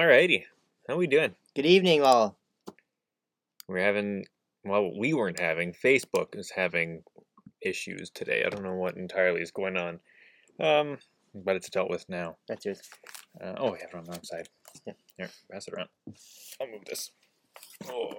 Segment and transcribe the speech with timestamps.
[0.00, 0.44] Alrighty.
[0.88, 1.34] How we doing?
[1.54, 2.38] Good evening, all.
[3.68, 4.24] We're having
[4.64, 5.74] well, we weren't having.
[5.74, 7.02] Facebook is having
[7.60, 8.42] issues today.
[8.46, 10.00] I don't know what entirely is going on.
[10.58, 10.96] Um,
[11.34, 12.38] but it's dealt with now.
[12.48, 12.80] That's yours.
[13.44, 14.48] Uh, oh, we have it on the wrong side.
[14.86, 14.94] Yeah.
[15.18, 15.90] Here, pass it around.
[16.58, 17.10] I'll move this.
[17.86, 18.14] Oh.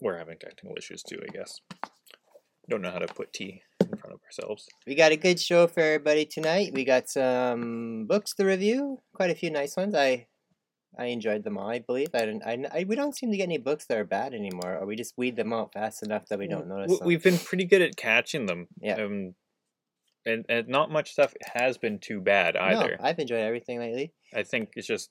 [0.00, 1.60] We're having technical issues too, I guess.
[2.70, 3.71] Don't know how to put tea in front of
[4.38, 4.68] ourselves.
[4.86, 6.72] We got a good show for everybody tonight.
[6.74, 9.00] We got some books to review.
[9.14, 9.94] Quite a few nice ones.
[9.94, 10.26] I
[10.98, 11.70] I enjoyed them all.
[11.70, 12.08] I believe.
[12.14, 12.42] I didn't.
[12.44, 14.96] I, I we don't seem to get any books that are bad anymore, or we
[14.96, 16.88] just weed them out fast enough that we don't notice.
[16.88, 17.08] W- them.
[17.08, 18.68] We've been pretty good at catching them.
[18.80, 18.96] Yeah.
[18.96, 19.34] Um,
[20.24, 22.96] and, and not much stuff has been too bad either.
[22.96, 24.12] No, I've enjoyed everything lately.
[24.32, 25.10] I think it's just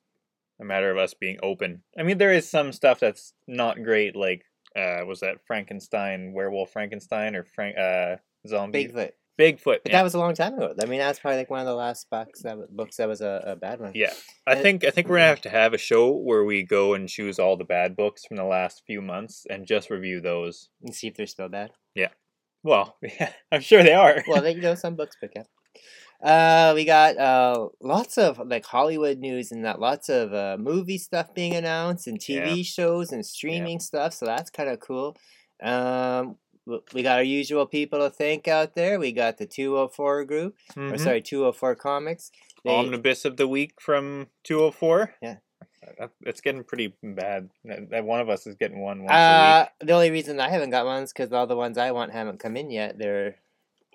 [0.61, 1.83] a matter of us being open.
[1.99, 6.71] I mean, there is some stuff that's not great, like uh, was that Frankenstein, Werewolf
[6.71, 8.17] Frankenstein, or Frank uh,
[8.47, 9.63] Zombie Bigfoot, Bigfoot.
[9.65, 9.91] but yeah.
[9.97, 10.73] that was a long time ago.
[10.81, 13.21] I mean, that's probably like one of the last books that was, books that was
[13.21, 13.91] a, a bad one.
[13.95, 14.13] yeah,
[14.47, 16.93] I And- think I think we're gonna have to have a show where we go
[16.93, 20.69] and choose all the bad books from the last few months and just review those.
[20.83, 21.71] And see if they're still bad.
[21.95, 22.09] Yeah.
[22.63, 24.23] Well, yeah, I'm sure they are.
[24.27, 25.47] well, they, you know, some books pick up.
[26.23, 30.99] Uh, we got uh lots of like Hollywood news and that lots of uh, movie
[30.99, 34.13] stuff being announced and TV shows and streaming stuff.
[34.13, 35.17] So that's kind of cool.
[35.63, 38.99] Um, we got our usual people to thank out there.
[38.99, 40.99] We got the two hundred four group, or Mhm.
[40.99, 42.31] sorry, two hundred four comics.
[42.63, 45.15] They- Omnibus of the week from 204.
[45.21, 45.37] Yeah.
[45.97, 47.49] That, that's getting pretty bad.
[47.65, 50.69] That, one of us is getting one once a Uh, the only reason I haven't
[50.69, 52.99] got ones because all the ones I want haven't come in yet.
[52.99, 53.35] They're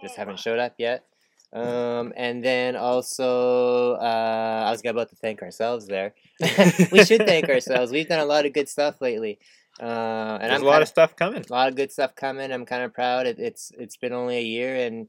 [0.03, 1.05] just haven't showed up yet.
[1.53, 6.12] Um, and then also, uh, I was about to thank ourselves there.
[6.91, 7.92] we should thank ourselves.
[7.92, 9.39] We've done a lot of good stuff lately.
[9.80, 11.44] Uh, and There's I'm a lot kinda- of stuff coming.
[11.48, 12.50] a lot of good stuff coming.
[12.52, 13.27] I'm kind of proud.
[13.27, 15.08] It, it's it's been only a year, and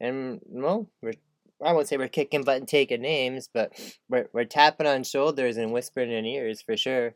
[0.00, 1.12] and well, we're
[1.64, 3.72] I won't say we're kicking butt and taking names, but
[4.08, 7.14] we're we're tapping on shoulders and whispering in ears for sure.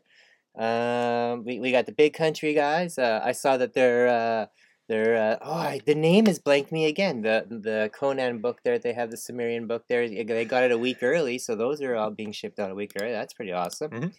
[0.57, 2.97] Um, we we got the big country guys.
[2.99, 4.45] Uh, I saw that they're uh,
[4.87, 7.21] they're uh, oh I, the name is blanked me again.
[7.23, 8.77] The the Conan book there.
[8.77, 10.07] They have the Sumerian book there.
[10.07, 12.91] They got it a week early, so those are all being shipped out a week
[13.01, 13.13] early.
[13.13, 13.89] That's pretty awesome.
[13.91, 14.13] Mhm.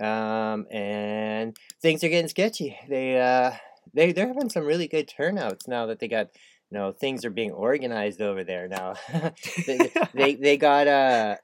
[0.00, 2.76] Um, and things are getting sketchy.
[2.88, 3.52] They uh
[3.92, 6.30] they they're having some really good turnouts now that they got
[6.70, 8.94] you know things are being organized over there now.
[9.66, 11.36] they, they they got uh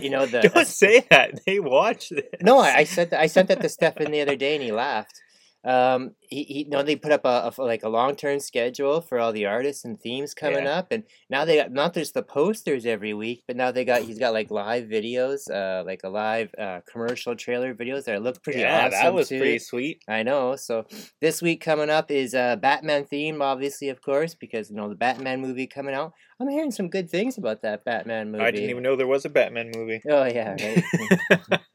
[0.00, 1.44] you know the Don't say that.
[1.46, 2.24] They watch this.
[2.40, 4.72] no I, I said that, I sent that to Stefan the other day and he
[4.72, 5.20] laughed.
[5.64, 9.18] Um, he, he no, they put up a, a like a long term schedule for
[9.18, 12.84] all the artists and themes coming up, and now they got not just the posters
[12.84, 16.54] every week, but now they got he's got like live videos, uh, like a live
[16.58, 18.90] uh, commercial trailer videos that look pretty yeah, awesome.
[18.90, 19.38] that was too.
[19.38, 20.02] pretty sweet.
[20.06, 20.56] I know.
[20.56, 20.84] So
[21.22, 24.96] this week coming up is uh, Batman theme, obviously, of course, because you know the
[24.96, 26.12] Batman movie coming out.
[26.40, 28.44] I'm hearing some good things about that Batman movie.
[28.44, 30.02] I didn't even know there was a Batman movie.
[30.10, 31.60] Oh yeah, right.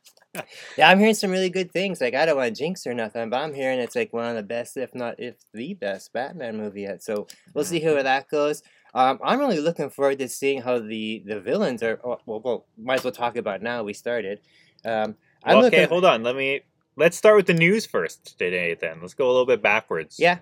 [0.78, 2.02] yeah, I'm hearing some really good things.
[2.02, 4.36] Like I don't want to jinx or nothing, but I'm hearing it's like one of
[4.36, 7.04] the best, if not if the best, Batman movie yet.
[7.04, 7.98] So we'll see Mm-hmm.
[7.98, 8.64] how that goes.
[8.94, 12.00] Um, I'm really looking forward to seeing how the the villains are.
[12.04, 13.84] Oh, well, well, might as well talk about it now.
[13.84, 14.40] We started.
[14.86, 16.24] Um, I'm Well, okay, hold on.
[16.24, 16.62] Let me.
[16.96, 18.76] Let's start with the news first today.
[18.76, 20.20] Then let's go a little bit backwards.
[20.20, 20.40] Yeah,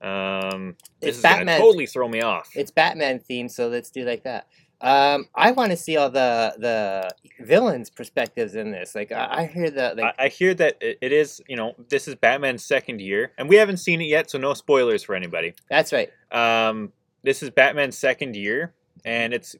[0.00, 1.58] Um, this It's is Batman.
[1.60, 2.50] totally throw me off.
[2.54, 4.46] it's Batman themed, so let's do like that.
[4.84, 7.10] Um, I want to see all the the
[7.42, 8.94] villains' perspectives in this.
[8.94, 9.96] Like I, I hear that.
[9.96, 11.40] Like I, I hear that it, it is.
[11.48, 14.52] You know, this is Batman's second year, and we haven't seen it yet, so no
[14.52, 15.54] spoilers for anybody.
[15.70, 16.10] that's right.
[16.30, 16.92] Um,
[17.22, 18.74] this is Batman's second year,
[19.06, 19.56] and it's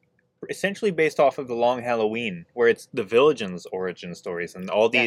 [0.50, 4.90] essentially based off of the Long Halloween, where it's the Villains' origin stories and all
[4.92, 5.04] Yeah.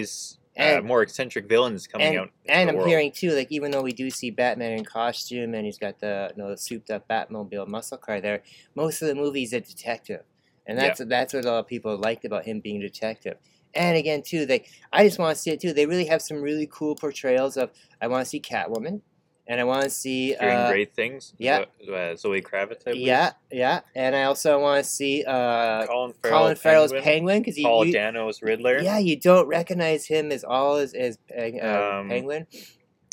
[0.57, 2.31] These uh, more eccentric villains coming and, out.
[2.50, 2.88] and I'm world.
[2.88, 6.31] hearing too, like even though we do see Batman in costume and he's got the
[6.35, 8.41] you know the souped up Batmobile muscle car there,
[8.75, 10.23] most of the movie he's a detective,
[10.66, 13.38] and that's that's what a lot of people liked about him being a detective.
[13.75, 15.73] And again, too, they I just want to see it too.
[15.73, 17.69] They really have some really cool portrayals of.
[18.01, 19.01] I want to see Catwoman,
[19.47, 20.35] and I want to see.
[20.39, 21.33] hearing uh, great things.
[21.38, 21.65] yeah.
[21.91, 22.88] Uh, Zoe Kravitz.
[22.88, 22.91] I.
[22.91, 26.39] Yeah, yeah, and I also want to see uh, Colin Farrell.
[26.39, 28.79] Colin Farrell's Penguin, because Paul you, Dano's Riddler.
[28.79, 32.47] yeah, you don't recognize him as all as as uh, Um, Penguin.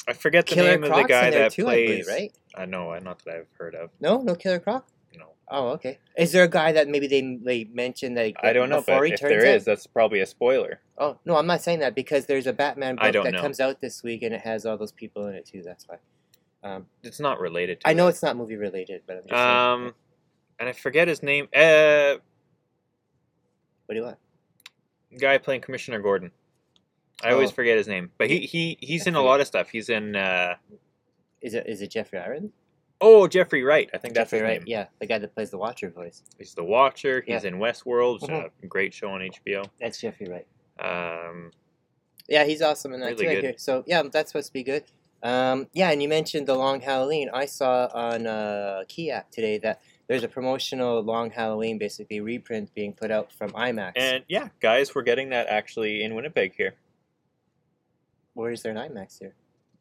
[0.06, 1.88] I forget the Killer name of the guy that too, I plays.
[1.88, 2.32] believe, right?
[2.54, 3.90] I know, not that I've heard of.
[4.00, 4.86] No, no Killer Croc.
[5.16, 5.98] No, Oh, okay.
[6.16, 9.20] Is there a guy that maybe they they mentioned that I don't know, but if
[9.20, 10.80] there is, that's probably a spoiler.
[10.98, 13.40] Oh no, I'm not saying that because there's a Batman book that know.
[13.40, 15.62] comes out this week and it has all those people in it too.
[15.62, 15.96] That's why.
[16.64, 17.80] Um, It's not related.
[17.80, 18.10] to I know that.
[18.10, 19.48] it's not movie related, but I'm just saying.
[19.88, 19.94] Um,
[20.58, 21.46] and I forget his name.
[21.54, 22.14] Uh,
[23.86, 24.18] what do you want?
[25.18, 26.32] guy playing Commissioner Gordon.
[27.22, 27.54] I always Oh.
[27.54, 29.68] forget his name, but he he he's I in a lot of stuff.
[29.70, 30.16] He's in.
[30.16, 30.56] Uh,
[31.40, 32.50] Is it is it Jeffrey Irons?
[33.00, 33.88] oh, Jeffrey Wright.
[33.94, 34.60] I think that's Jeffrey his Wright.
[34.60, 34.66] name.
[34.68, 36.22] Yeah, the guy that plays the Watcher voice.
[36.38, 37.22] He's the Watcher.
[37.26, 38.50] He's in Westworld, which is Mhm.
[38.62, 39.62] a great show on HBO.
[39.78, 40.46] That's Jeffrey Wright.
[40.80, 41.52] Um,
[42.26, 43.30] Yeah, he's awesome in that Really too.
[43.30, 43.44] I good.
[43.44, 43.54] hear.
[43.58, 44.84] So yeah, that's supposed to be good.
[45.24, 47.30] Um, yeah, and you mentioned the Long Halloween.
[47.32, 52.74] I saw on uh, Key app today that there's a promotional Long Halloween, basically reprint
[52.74, 53.92] being put out from IMAX.
[53.96, 56.74] and yeah, guys, we're getting that actually in Winnipeg here.
[58.34, 59.34] Where's there an IMAX here?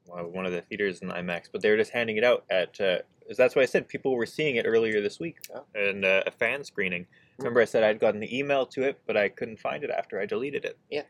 [0.07, 2.79] Well, one of the theaters in IMAX, but they're just handing it out at.
[2.79, 2.97] Uh,
[3.37, 5.63] that's why I said people were seeing it earlier this week Oh.
[5.75, 7.07] and uh, a fan screening.
[7.37, 10.19] Remember, I said I'd gotten the email to it, but I couldn't find it after
[10.19, 10.77] I deleted it.
[10.89, 11.03] Yeah.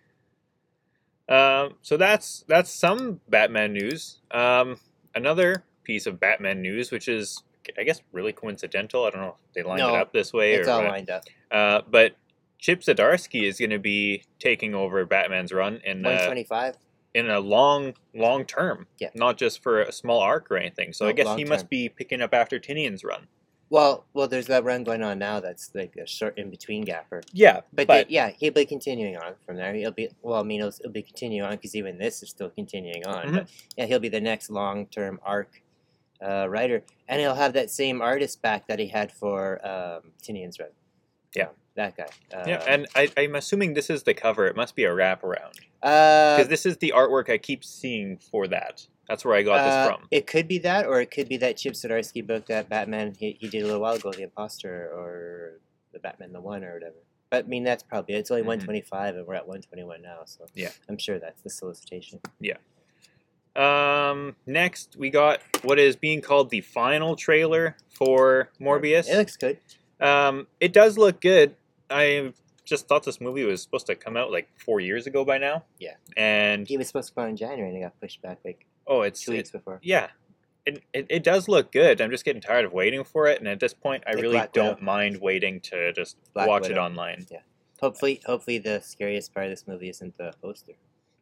[1.29, 4.19] Um, so that's that's some Batman news.
[4.31, 4.77] Um,
[5.15, 7.41] another piece of Batman news, which is
[7.77, 9.05] I guess really coincidental.
[9.05, 10.89] I don't know if they lined No, it up this way It's or all what.
[10.91, 11.23] lined up.
[11.49, 12.15] Uh, but
[12.59, 16.75] Chip Zdarsky is going to be taking over Batman's run in uh, twenty-five.
[17.13, 18.87] in a long, long term.
[18.99, 19.09] Yeah.
[19.15, 20.91] Not just for a small arc or anything.
[20.93, 23.27] So I guess he must be picking up after Tynion's run.
[23.73, 25.39] Well, well, there's that run going on now.
[25.39, 27.23] That's like a short in between gapper.
[27.33, 29.73] Yeah, But, but, they- yeah, he'll be continuing on from there.
[29.73, 30.39] He'll be well.
[30.39, 33.25] I mean, it'll, it'll be continuing on because even this is still continuing on.
[33.25, 33.35] Mm-hmm.
[33.35, 35.63] But yeah, he'll be the next long-term arc
[36.23, 40.59] uh, writer, and he'll have that same artist back that he had for um, Tynion's
[40.59, 40.69] run.
[41.35, 41.47] Yeah.
[41.73, 42.09] that guy.
[42.31, 44.45] Uh, yeah, and I, I'm assuming this is the cover.
[44.45, 48.47] It must be a wraparound uh, because this is the artwork I keep seeing for
[48.49, 48.85] that.
[49.07, 50.07] That's where I got uh, this from.
[50.11, 53.37] It could be that, or it could be that Chip Zdarsky book that Batman he,
[53.39, 55.59] he did a little while ago, The Imposter, or
[55.91, 56.95] the Batman the One, or whatever.
[57.29, 58.47] But I mean, that's probably it's only Mhm.
[58.47, 60.69] 125, and we're at 121 now, so Yeah.
[60.87, 62.21] I'm sure that's the solicitation.
[63.55, 69.07] Um, next we got what is being called the final trailer for Morbius.
[69.07, 69.59] It looks good.
[69.99, 71.55] Um, it does look good.
[71.89, 72.33] I
[72.65, 75.65] just thought this movie was supposed to come out like four years ago by now.
[75.77, 75.95] Yeah.
[76.17, 78.65] And He was supposed to come out in January, and it got pushed back like
[78.87, 79.79] oh, it's two it- before.
[79.83, 80.09] yeah.
[80.65, 81.99] It, it, it does look good.
[81.99, 84.35] I'm just getting tired of waiting for it, and at this point, I Like really
[84.37, 84.85] Black don't Widow.
[84.85, 86.83] mind waiting to just Black watch it Widow.
[86.85, 87.25] online.
[87.81, 90.71] Hopefully, hopefully the scariest part of this movie isn't the poster.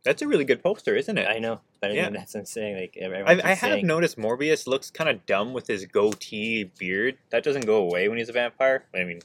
[0.04, 1.28] That's a really good poster, isn't it?
[1.28, 2.04] I know, but I Yeah.
[2.06, 2.76] mean that's what I'm saying.
[2.76, 7.18] Like I, I have saying, noticed Morbius looks kind of dumb with his goatee beard.
[7.32, 8.86] That doesn't go away when he's a vampire.
[8.94, 9.22] I mean,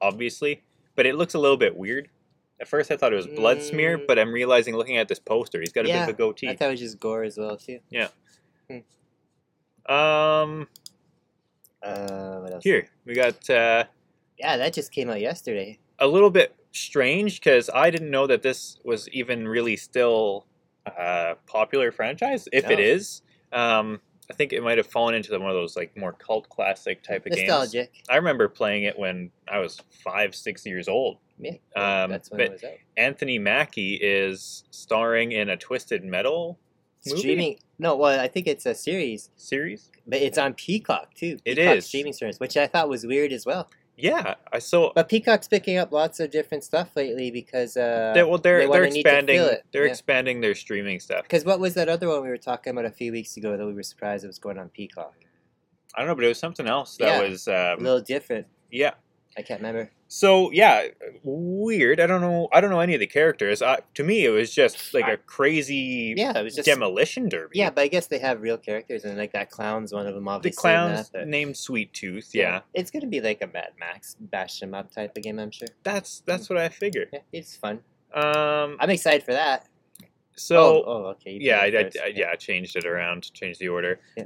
[0.00, 0.62] obviously,
[0.96, 2.08] but it looks a little bit weird.
[2.60, 4.06] At first, I thought it was blood smear, Mm.
[4.06, 6.48] but I'm realizing looking at this poster, he's got a Yeah, bit of a goatee.
[6.48, 7.80] I thought it was just gore as well too.
[7.90, 8.08] Yeah.
[9.86, 10.68] Um,
[11.82, 12.64] Uh, what else?
[12.64, 13.84] here we got uh,
[14.38, 15.78] Yeah, that just came out yesterday.
[15.98, 20.46] a little bit strange because I didn't know that this was even really still
[20.86, 22.48] a popular franchise.
[22.52, 22.84] If it No.
[22.84, 23.22] is,
[23.52, 27.02] um, I think it might have fallen into one of those like more cult classic
[27.02, 27.48] type of games.
[27.48, 27.92] Nostalgic.
[28.08, 31.18] I remember playing it when I was five, six years old.
[31.38, 32.70] Yeah, Um, that's when but- it was out.
[32.96, 36.58] Anthony Mackie is starring in a Twisted Metal
[37.06, 37.18] movie?
[37.18, 37.58] Streaming.
[37.78, 39.90] No, well, I think it's a series, series.
[40.06, 41.38] but it's on Peacock too.
[41.44, 41.86] It Peacock is.
[41.86, 43.68] streaming service, which I thought was weird as well.
[43.96, 44.92] Yeah, I saw.
[44.94, 48.72] But Peacock's picking up lots of different stuff lately because uh, they, well, they're they
[48.72, 49.40] they're expanding.
[49.40, 49.90] it, They're yeah.
[49.90, 51.22] expanding their streaming stuff.
[51.22, 53.64] Because what was that other one we were talking about a few weeks ago that
[53.66, 55.14] we were surprised it was going on Peacock?
[55.94, 57.28] I don't know, but it was something else that Yeah.
[57.28, 57.46] was.
[57.46, 58.46] A Um, little different.
[58.72, 58.94] yeah.
[59.36, 59.90] I can't remember.
[60.08, 60.86] So yeah,
[61.24, 61.98] weird.
[62.00, 62.48] I don't know.
[62.52, 63.62] I don't know any of the characters.
[63.62, 67.58] I, to me, it was just like a crazy Yeah, it was just demolition derby.
[67.58, 70.24] yeah, but I guess they have real characters and like that clown's one of them.
[70.24, 72.30] the Obviously, in clowns that, named Sweet Tooth.
[72.32, 75.38] Yeah, it's gonna be like a Mad Max bash 'em up type of game.
[75.38, 75.68] I'm sure.
[75.82, 77.08] that's that's what I figured.
[77.12, 77.80] Yeah, it's fun.
[78.14, 79.66] Um, I'm excited for that.
[80.36, 81.32] So oh, oh, okay.
[81.32, 81.90] you yeah, I, I.
[82.04, 84.00] I- yeah, I changed it around, changed the order.
[84.16, 84.24] Yeah.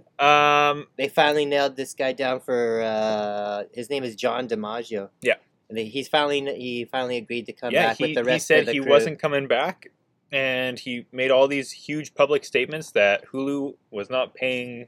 [0.71, 5.11] Um, They finally nailed this guy down for uh, his name is John DiMaggio.
[5.23, 5.35] Yeah.
[5.69, 8.39] And they, he's finally he finally agreed to come yeah, back he, with the he
[8.39, 8.91] said of the he crew.
[8.91, 9.89] wasn't coming back,
[10.33, 14.87] and he made all these huge public statements that Hulu was not paying,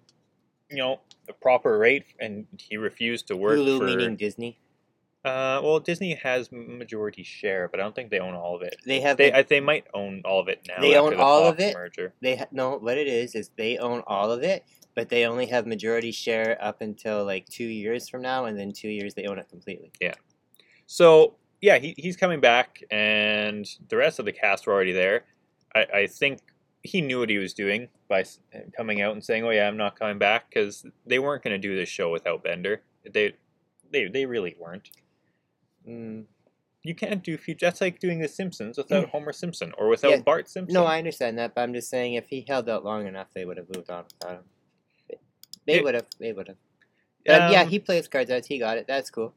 [0.70, 3.84] you know, the proper rate, and he refused to work Hulu for.
[3.84, 4.59] meaning Disney.
[5.24, 8.76] Uh, well, Disney has majority share, but I don't think they own all of it.
[8.86, 10.80] They have They the- I, they might own all of it now.
[10.80, 11.74] They own the all of it?
[11.74, 12.14] Merger.
[12.22, 15.46] they ha- no what it is is they own all of it, but they only
[15.46, 19.24] have majority share up until like two years from now, and then two years they
[19.26, 19.92] own it completely.
[20.00, 20.14] Yeah.
[20.86, 25.24] So yeah, he, he's coming back, and the rest of the cast were already there.
[25.74, 26.40] I, I think
[26.82, 28.24] he knew what he was doing by
[28.74, 31.58] coming out and saying, "Oh yeah, I'm not coming back," because they weren't going to
[31.68, 32.80] do this show without Bender.
[33.04, 33.34] They
[33.92, 34.90] they they really weren't.
[35.90, 36.24] Mm.
[36.82, 37.66] You can't do future.
[37.66, 40.20] That's like doing The Simpsons without Homer Simpson or without Yeah.
[40.20, 40.72] Bart Simpson.
[40.72, 43.44] No, I understand that, but I'm just saying if he held out long enough, they
[43.44, 44.44] would have moved on without him.
[45.66, 46.06] They would have.
[46.18, 46.56] They would have.
[47.26, 48.46] But yeah, Um, he plays cards out.
[48.46, 48.86] He got it.
[48.86, 49.34] That's cool.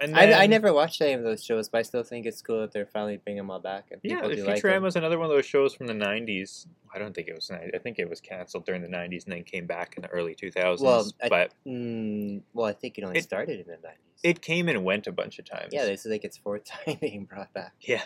[0.00, 2.60] And I, I never watched any of those shows, but I still think it's cool
[2.60, 3.86] that they're finally bringing them all back.
[3.90, 4.82] And Yeah, people the do like Futurama them.
[4.82, 6.66] was another one of those shows from the '90s.
[6.94, 7.50] I don't think it was.
[7.50, 10.34] I think it was canceled during the '90s and then came back in the early
[10.34, 10.80] 2000s.
[10.82, 14.20] Well, I- but Mm, well, I think it only It- started in the nineties.
[14.22, 15.70] it came and went a bunch of times.
[15.72, 17.72] yeah, this is like its fourth time being brought back.
[17.80, 18.02] Yeah.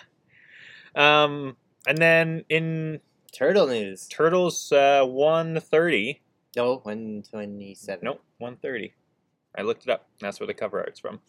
[0.94, 1.56] Um,
[1.86, 3.00] and then in
[3.32, 4.06] Turtle news.
[4.08, 6.20] Turtles uh, 130.
[6.56, 8.04] No, one twenty seven.
[8.04, 8.94] Nope, 130.
[9.56, 10.08] I looked it up.
[10.20, 11.20] That's where the cover art's from.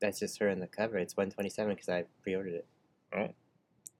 [0.00, 0.98] That's just her in the cover.
[0.98, 2.66] It's one twenty seven because I pre ordered it.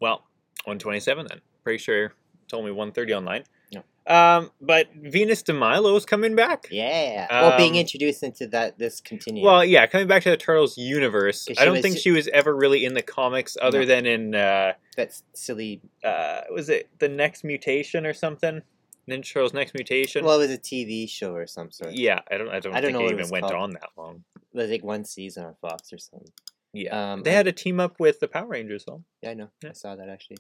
[0.01, 0.25] Well,
[0.65, 1.41] 127 then.
[1.65, 2.13] Pretty sure
[2.49, 3.45] told me 130 online.
[3.73, 3.83] No.
[4.07, 6.67] Um, but Venus de Milo's coming back.
[6.71, 7.27] Yeah.
[7.31, 9.45] well, being Um, introduced into that this continuum.
[9.45, 11.47] Well, yeah, coming back to the Turtles universe.
[11.59, 13.87] I don't was- think she was ever really in the comics other No.
[13.87, 15.81] than in uh, that's silly.
[16.03, 18.63] uh, was it the next mutation or something?
[19.11, 20.25] Ninja Turtles next mutation.
[20.25, 21.93] Well, it was a TV show or some sort.
[21.95, 22.49] yeah, I don't.
[22.49, 23.55] I don't, I don't think know it even went called.
[23.57, 24.25] on that long.
[24.53, 26.29] It was like one season on Fox or something.
[26.73, 29.03] Yeah, Um, they I- had a team up with the Power Rangers though.
[29.23, 29.49] Yeah, I know.
[29.63, 29.71] Yeah.
[29.71, 30.39] I saw that actually.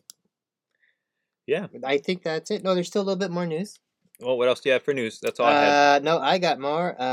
[1.47, 1.67] Yeah.
[1.85, 2.63] I think that's it.
[2.63, 3.81] No, there's still a little bit more news.
[4.21, 5.19] Well, what else do you have for news?
[5.21, 6.03] That's all I had.
[6.03, 6.95] Uh, no, I got more.
[7.01, 7.11] Uh,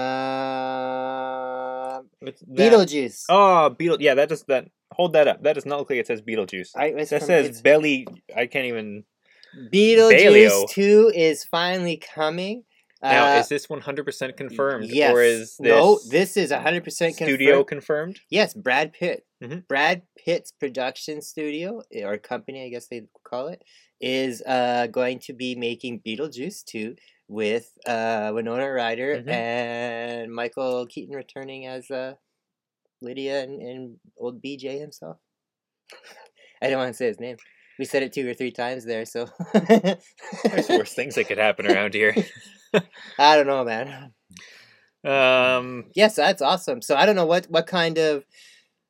[2.54, 3.26] Beetlejuice.
[3.30, 3.98] Oh, Beetle.
[4.02, 4.68] Yeah, that does that.
[4.94, 5.44] Hold that up.
[5.44, 6.72] That does not look like it says Beetlejuice.
[6.76, 8.08] I, that from- says Belly.
[8.36, 9.04] I can't even.
[9.74, 10.70] Beetlejuice Baleo.
[10.70, 12.64] 2 is finally coming.
[13.02, 15.14] Now, Uh, is this one hundred percent confirmed, yes.
[15.14, 16.00] or is this no?
[16.10, 18.16] This is hundred percent studio confirmed.
[18.16, 18.20] confirmed?
[18.32, 19.24] Yes, Brad Pitt.
[19.44, 19.68] Mhm.
[19.68, 23.62] Brad Pitt's production studio eh, or company, I guess they call it,
[24.02, 26.96] is uh, going to be making Beetlejuice 2
[27.28, 29.30] with uh, Winona Ryder Mhm.
[29.30, 32.16] and Michael Keaton returning as uh,
[33.04, 35.18] Lydia and, and old BJ himself.
[36.64, 37.38] I don't want to say his name.
[37.80, 41.68] We said it two or three times there, so There's worse things that could happen
[41.70, 42.16] around here.
[43.20, 44.12] I don't know, man.
[45.06, 46.82] Um, Yes, that's awesome.
[46.82, 48.24] So I don't know what what kind of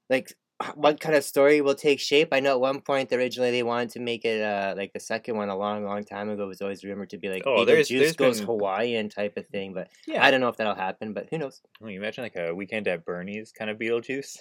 [0.09, 0.33] like
[0.73, 2.29] what kind of story will take shape.
[2.31, 5.35] I know at one point originally they wanted to make it uh like the second
[5.37, 7.99] one a long, long time ago was always rumored to be like Oh, there's- Beetlejuice
[7.99, 10.25] there's goes been- Hawaiian type of thing, but yeah.
[10.25, 11.13] I don't know if that'll happen.
[11.13, 11.61] But who knows?
[11.79, 14.37] Well, you imagine like a weekend at Bernie's kind of Beetlejuice.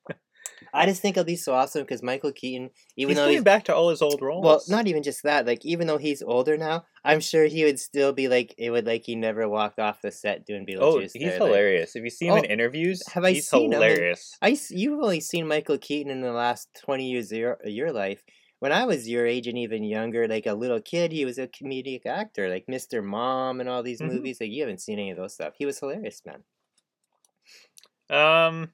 [0.74, 3.44] I just think it'll be so awesome because Michael Keaton, even he's though going he's
[3.44, 4.44] back to all his old roles.
[4.46, 5.46] well, not even just that.
[5.46, 8.86] Like even though he's older now, I'm sure he would still be like it would
[8.86, 10.80] like he never walked off the set doing Beetlejuice.
[10.82, 11.96] Oh, he's there, like- hilarious.
[11.96, 14.38] If you see him in Oh, interviews, have I he's seen him in- hilarious.
[14.42, 17.92] I s- you've only seen Michael Keaton in the last twenty years of your, your
[17.92, 18.24] life.
[18.60, 21.48] When I was your age and even younger, like a little kid, he was a
[21.48, 23.02] comedic actor, like Mr.
[23.02, 24.12] Mom and all these Mhm.
[24.14, 24.40] movies.
[24.42, 25.54] Like you haven't seen any of those stuff.
[25.58, 26.44] He was hilarious, man.
[28.10, 28.72] Um,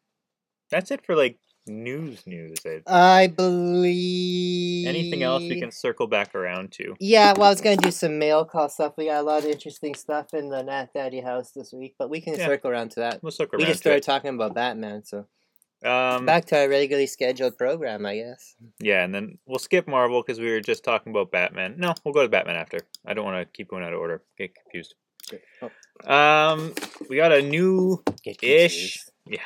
[0.72, 2.26] that's it for like news.
[2.28, 2.60] News.
[2.66, 2.82] I-
[3.24, 4.88] I believe.
[4.88, 6.96] Anything else we can circle back around to?
[7.00, 8.94] Yeah, well, I was gonna do some mail call stuff.
[8.98, 12.10] We got a lot of interesting stuff in the Nat Daddy house this week, but
[12.10, 12.46] we can Yeah.
[12.46, 13.22] circle around to that.
[13.24, 14.04] We'll circle We just to started it.
[14.06, 15.26] talking about Batman, so
[15.84, 18.56] Um, back to our regularly scheduled program, I guess.
[18.80, 21.76] yeah, and then we'll skip Marvel because we were just talking about Batman.
[21.78, 22.80] No, we'll go to Batman after.
[23.06, 24.24] I don't want to keep going out of order.
[24.38, 24.96] Get confused.
[25.62, 25.72] Oh,
[26.12, 26.74] Um,
[27.10, 28.04] we got a new
[28.42, 29.00] ish.
[29.26, 29.40] Yeah.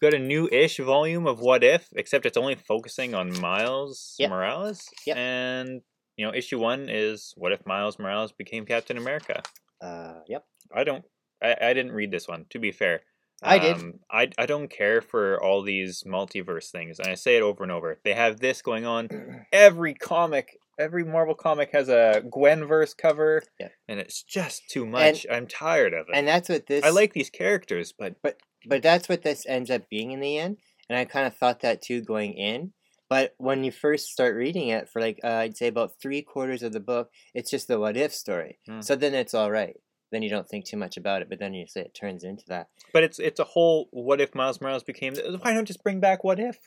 [0.00, 4.30] Got a new ish volume of What If, except it's only focusing on Miles Yep.
[4.30, 4.88] Morales.
[5.06, 5.16] Yep.
[5.16, 5.82] And,
[6.16, 9.42] you know, issue one is What If Miles Morales became Captain America?
[9.82, 10.44] Uh, yep.
[10.74, 11.04] I don't,
[11.42, 13.02] I, I didn't read this one, to be fair.
[13.42, 13.76] I did.
[13.76, 16.98] Um, I, I don't care for all these multiverse things.
[16.98, 17.98] And I say it over and over.
[18.04, 19.08] They have this going on.
[19.52, 23.42] Every comic, every Marvel comic has a Gwenverse cover.
[23.58, 23.68] Yeah.
[23.88, 25.26] And it's just too much.
[25.30, 26.14] I'm tired of it.
[26.16, 26.84] And that's what this.
[26.84, 30.58] I like these characters, but but that's what this ends up being in the end.
[30.88, 32.72] And I kind of thought that too going in.
[33.08, 36.62] But when you first start reading it, for like uh, I'd say about three quarters
[36.62, 38.58] of the book, it's just the what if story.
[38.66, 38.80] Hmm.
[38.80, 39.76] So then it's all right.
[40.12, 41.28] Then you don't think too much about it.
[41.28, 42.68] But then you say it turns into that.
[42.92, 46.22] But it's it's a whole what if Miles Morales became why don't just bring back
[46.22, 46.58] what if?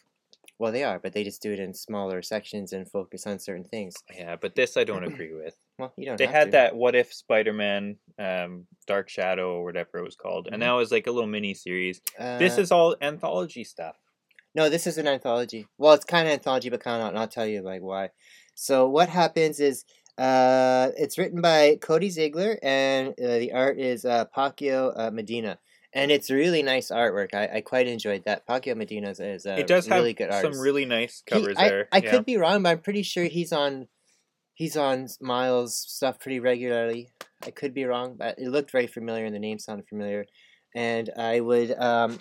[0.60, 3.66] Well, they are, but they just do it in smaller sections and focus on certain
[3.66, 3.96] things.
[4.16, 5.56] Yeah, but this I don't agree with.
[5.80, 6.18] Well, you don't.
[6.18, 6.52] They had to.
[6.52, 10.48] that what if Spider Man um Dark Shadow or whatever it was called.
[10.48, 10.54] Mhm.
[10.54, 12.02] And that was like a little mini series.
[12.20, 13.96] Uh, this is all anthology stuff.
[14.56, 15.68] No, this is an anthology.
[15.80, 17.10] Well, it's kind of anthology, but kind of not.
[17.10, 18.10] And I'll tell you like why.
[18.54, 19.84] So what happens is,
[20.20, 25.58] uh, it's written by Cody Ziglar, and uh, the art is uh, Paco uh, Medina,
[25.94, 27.34] and it's really nice artwork.
[27.34, 28.48] I, I quite enjoyed that.
[28.48, 30.54] Paco Medina is, is a it does have really good artist.
[30.56, 31.88] some really nice He- covers I, there.
[31.92, 32.12] I yeah.
[32.12, 33.88] could be wrong, but I'm pretty sure he's on,
[34.54, 37.10] he's on Miles stuff pretty regularly.
[37.46, 40.26] I could be wrong, but it looked very familiar, and the name sounded familiar,
[40.76, 42.20] and I would um.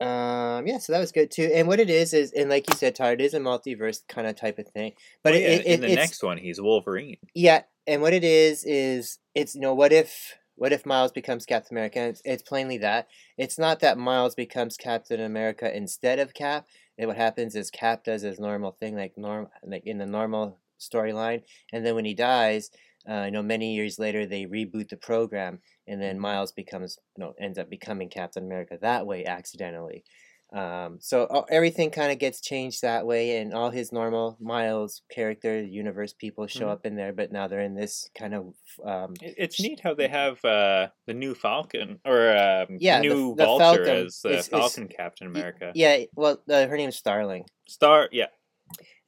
[0.00, 1.50] Um, yeah, so that was good too.
[1.54, 4.26] And what it is is, and like you said, Todd, it is a multiverse kind
[4.26, 4.92] of type of thing.
[5.22, 7.18] But Well, it, yeah, it, it in the next one he's Wolverine.
[7.34, 11.46] yeah, and what it is is it's you know what if what if Miles becomes
[11.46, 12.00] Captain America?
[12.02, 16.66] It's, it's plainly that it's not that Miles becomes Captain America instead of Cap.
[16.98, 20.58] And what happens is Cap does his normal thing, like norm like in the normal
[20.78, 22.70] storyline, and then when he dies,
[23.08, 27.24] uh, you know, many years later they reboot the program, and then Miles becomes you
[27.24, 30.04] know ends up becoming Captain America that way accidentally.
[30.52, 35.02] Um, so uh, everything kind of gets changed that way, and all his normal Miles
[35.10, 36.72] character universe people show Mhm.
[36.72, 38.54] up in there, but now they're in this kind of
[38.84, 43.34] um, It- It's neat how they have uh, the new Falcon or um, Yeah, new
[43.36, 45.70] the Vulture Falcon as the is- Falcon Captain America.
[45.74, 46.04] yeah.
[46.16, 48.26] Well, uh, her name's Starling, Star, yeah,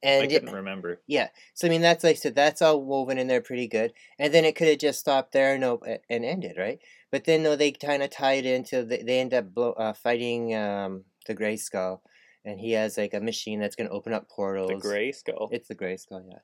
[0.02, 1.00] and I couldn't remember.
[1.08, 3.92] Yeah, so I mean that's like I said, that's all woven in there pretty good,
[4.18, 6.78] and then it could have just stopped there and op- and ended right.
[7.10, 9.92] But then no, they kind of tie it into they, they end up blow, uh,
[9.92, 12.02] fighting um, the Gray Skull,
[12.44, 14.68] and he has like a machine that's going to open up portals.
[14.70, 15.48] The Gray Skull.
[15.52, 16.38] It's the Gray Skull, yeah.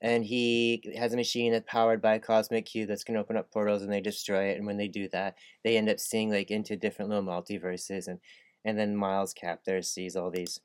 [0.00, 3.36] And he has a machine that's powered by a cosmic cube that's going to open
[3.36, 4.58] up portals, and they destroy it.
[4.58, 8.20] And when they do that, they end up seeing like into different little multiverses, and
[8.66, 10.60] and then Miles Cap there sees all these,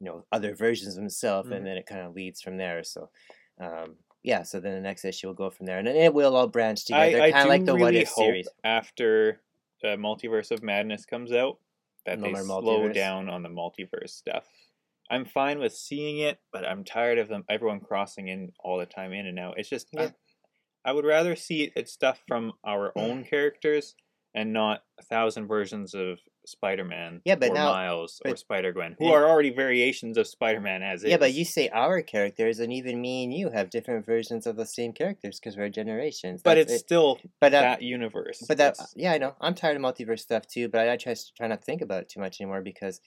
[0.00, 1.56] you know, other versions of himself, Mhm.
[1.56, 2.82] and then it kind of leads from there.
[2.84, 3.10] So,
[3.58, 4.42] um, yeah.
[4.42, 6.84] So then the next issue will go from there, and then it will all branch
[6.86, 8.48] together, kind of like the really What If hope series.
[8.64, 9.40] after
[9.84, 11.58] Multiverse of Madness comes out
[12.06, 12.94] that No they slow multiverse?
[12.94, 14.46] down on the multiverse stuff.
[15.10, 18.86] I'm fine with seeing it, but I'm tired of them everyone crossing in all the
[18.86, 19.58] time in and out.
[19.58, 20.10] It's just Yeah.
[20.84, 23.94] I, I would rather see it stuff from our own characters
[24.36, 29.06] and not a thousand versions of Spider-Man Yeah, but or now- Miles or Spider-Gwen, who
[29.06, 29.12] Yeah.
[29.12, 31.10] are already variations of Spider-Man as is.
[31.10, 34.56] Yeah, but you say our characters, and even me and you have different versions of
[34.56, 36.42] the same characters because we're generations.
[36.42, 36.86] but That's it's it.
[36.86, 38.44] still but uh, that universe.
[38.46, 39.34] But that, It's- yeah, I know.
[39.40, 40.68] I'm tired of multiverse stuff too.
[40.68, 43.00] But I, I try try not to think about it too much anymore because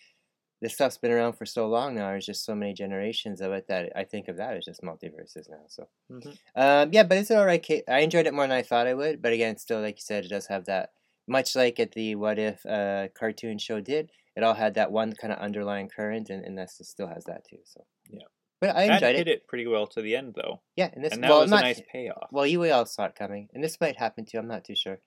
[0.62, 2.08] this stuff's been around for so long now.
[2.10, 5.50] There's just so many generations of it that I think of that as just multiverses
[5.50, 5.62] now.
[5.70, 6.38] So, Mhm.
[6.56, 7.66] um, yeah, but it's alright.
[7.88, 9.22] I enjoyed it more than I thought I would.
[9.22, 10.92] But again, still, like you said, it does have that.
[11.30, 15.14] Much like at the What If uh, cartoon show did, it all had that one
[15.14, 17.60] kind of underlying current, and, and this still has that too.
[17.66, 18.28] So, Yeah.
[18.62, 19.32] But I that enjoyed hit it.
[19.44, 21.62] it pretty well to the end, though, Yeah, and this and that well, was not,
[21.62, 22.28] a nice payoff.
[22.32, 24.38] well, you all saw it coming, and this might happen too.
[24.38, 25.00] I'm not too sure,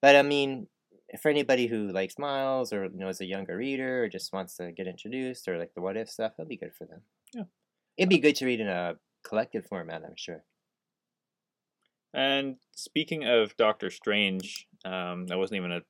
[0.00, 0.68] but I mean,
[1.20, 4.56] for anybody who likes Miles or you know is a younger reader or just wants
[4.56, 7.02] to get introduced or like the what if stuff, it'll be good for them.
[7.34, 7.44] Yeah.
[7.98, 8.94] it'd be good to read in a
[9.26, 10.02] collected format.
[10.04, 10.44] I'm sure.
[12.14, 15.82] And speaking of Doctor Strange, um, that wasn't even a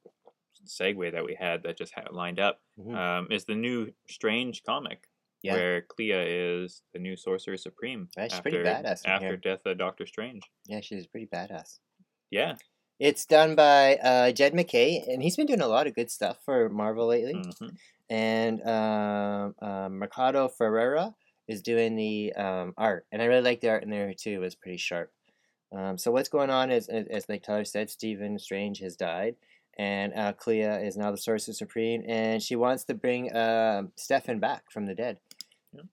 [0.67, 2.61] segue that we had that just had lined up.
[2.79, 2.95] Mhm.
[2.95, 5.09] Um, is the new Strange comic
[5.43, 5.55] Yeah.
[5.55, 9.37] where Clea is the new Sorcerer Supreme Yeah, she's after pretty badass after here.
[9.37, 10.43] death of Doctor Strange.
[10.67, 11.79] Yeah, she's pretty badass.
[12.31, 12.57] Yeah,
[12.99, 16.45] It's done by uh, Jed MacKay, and he's been doing a lot of good stuff
[16.45, 17.35] for Marvel lately.
[17.35, 17.77] mhm.
[18.11, 21.15] and um, um, Marcelo Ferreira
[21.47, 24.33] is doing the um, art, and I really like the art in there too.
[24.33, 25.13] It was pretty sharp.
[25.73, 29.37] Um, so what's going on is, as, like Tyler said, Stephen Strange has died,
[29.79, 34.39] and uh, Clea is now the Sorcerer Supreme, and she wants to bring um Stefan
[34.39, 35.19] back from the dead.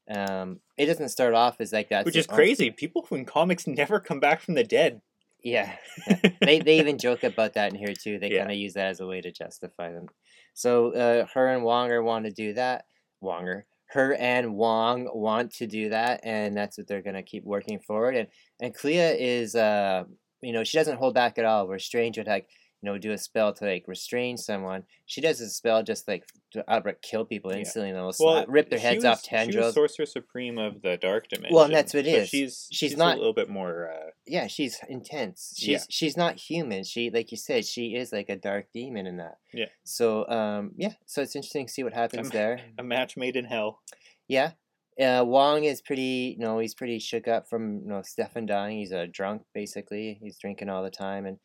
[0.10, 2.72] Um, it doesn't start off as like that, which is crazy.
[2.72, 5.02] People in comics never come back from the dead.
[5.44, 5.76] Yeah,
[6.42, 8.18] they they even joke about that in here too.
[8.18, 8.40] They Yeah.
[8.40, 10.08] kind of use that as a way to justify them.
[10.54, 12.86] So uh, her and Wonger want to do that.
[13.22, 17.80] Wonger, her and Wong want to do that, and that's what they're gonna keep working
[17.80, 18.16] forward.
[18.16, 18.28] And
[18.62, 20.04] and Clea is, uh,
[20.42, 21.68] you know, she doesn't hold back at all.
[21.68, 22.48] Where Strange would like,
[22.86, 24.84] you know, do a spell to like restrain someone.
[25.08, 27.58] She does a spell just like to outright kill people Yeah.
[27.60, 27.90] instantly.
[27.90, 29.74] And they'll Well, rip their heads was- off tendrils.
[29.74, 31.56] Sorcerer Supreme of the Dark Dimension.
[31.56, 32.30] Well, and that's what it so is.
[32.30, 33.92] She's She's she's not- a little bit more.
[33.92, 35.56] Uh, yeah, she's intense.
[35.58, 35.80] She's Yeah.
[35.90, 36.84] she's not human.
[36.84, 39.40] She like you said, she is like a dark demon in that.
[39.52, 39.70] Yeah.
[39.84, 42.62] So um yeah, so it's interesting to see what happens Um, there.
[42.78, 43.82] a match made in hell.
[44.28, 44.52] Yeah.
[44.98, 48.78] Uh, Wong is pretty, you know, he's pretty shook up from, you know, Stefan dying.
[48.78, 50.18] He's a drunk, basically.
[50.22, 51.38] He's drinking all the time, and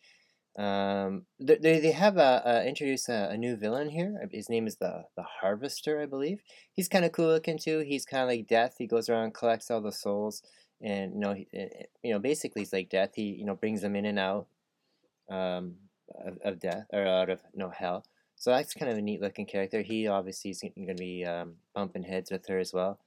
[0.58, 4.28] um, they they have a, a introduce a, a new villain here.
[4.32, 6.42] His name is the the Harvester, I believe.
[6.72, 7.80] He's kind of cool looking too.
[7.80, 8.74] He's kind of like Death.
[8.78, 10.42] He goes around collects all the souls,
[10.82, 13.10] and you know, he, eh, eh, you know, basically he's like Death.
[13.14, 14.48] He you know brings them in and out,
[15.30, 15.76] um,
[16.24, 18.04] of, of death or out of no hell.
[18.36, 19.82] So that's kind of a neat looking character.
[19.82, 22.98] He obviously is going to be um, bumping heads with her as well.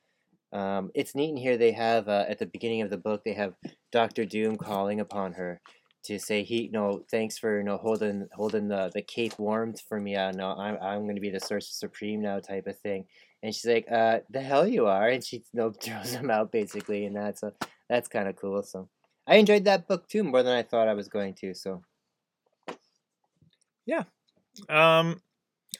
[0.51, 1.57] Um, it's neat in here.
[1.57, 3.55] They have uh, at the beginning of the book, they have
[3.91, 5.59] Doctor Doom calling upon her
[6.03, 9.99] to say, "He, no, thanks for you know holding holding the, the cape warmed for
[9.99, 10.15] me.
[10.15, 13.05] Uh, no, I'm I'm to be the Sorcerer Supreme now, type of thing."
[13.41, 16.51] And she's like, "Uh, the hell you are!" And she you know, throws him out
[16.51, 17.53] basically, and that's a
[17.89, 18.63] that's kind of cool.
[18.63, 18.89] So
[19.27, 21.53] I enjoyed that book too more than I thought I was going to.
[21.53, 21.83] So
[23.85, 24.03] yeah
[24.69, 25.21] Um,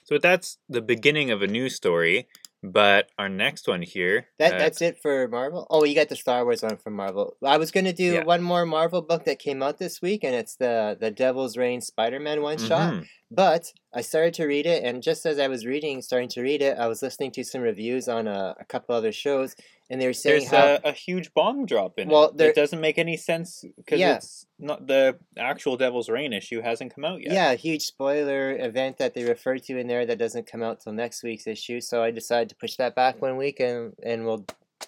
[0.04, 2.28] so that's the beginning of a new story,
[2.64, 4.28] but our next one here.
[4.40, 5.68] That uh, that's it for Marvel.
[5.70, 7.36] Oh, you got the Star Wars one from Marvel.
[7.44, 8.24] I was gonna do Yeah.
[8.24, 11.82] one more Marvel book that came out this week, and it's the the Devil's Reign
[11.82, 13.04] Spider Man one shot.
[13.36, 16.62] But I started to read it, and just as I was reading, starting to read
[16.62, 19.56] it, I was listening to some reviews on a, a couple other shows,
[19.90, 22.38] and they were saying There's how a, a huge bomb drop in Well, it.
[22.38, 24.18] there- It doesn't make any sense because Yeah.
[24.18, 27.34] it's not the actual Devil's Reign issue hasn't come out yet.
[27.34, 30.82] yeah, a huge spoiler event that they refer to in there that doesn't come out
[30.82, 31.82] till next week's issue.
[31.82, 34.46] So I decided to push that back one week, and and we'll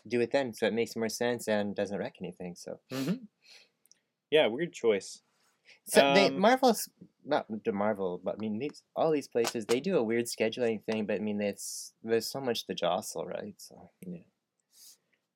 [0.07, 0.53] do it then.
[0.53, 2.53] So it makes more sense and doesn't wreck anything.
[2.55, 3.13] So hmm
[4.29, 5.21] Yeah, weird choice.
[5.85, 6.89] So they Um, Marvel's
[7.25, 10.83] not the Marvel, but I mean these all these places they do a weird scheduling
[10.83, 11.05] thing.
[11.05, 13.55] But I mean it's there's so much to jostle, right?
[13.57, 13.89] So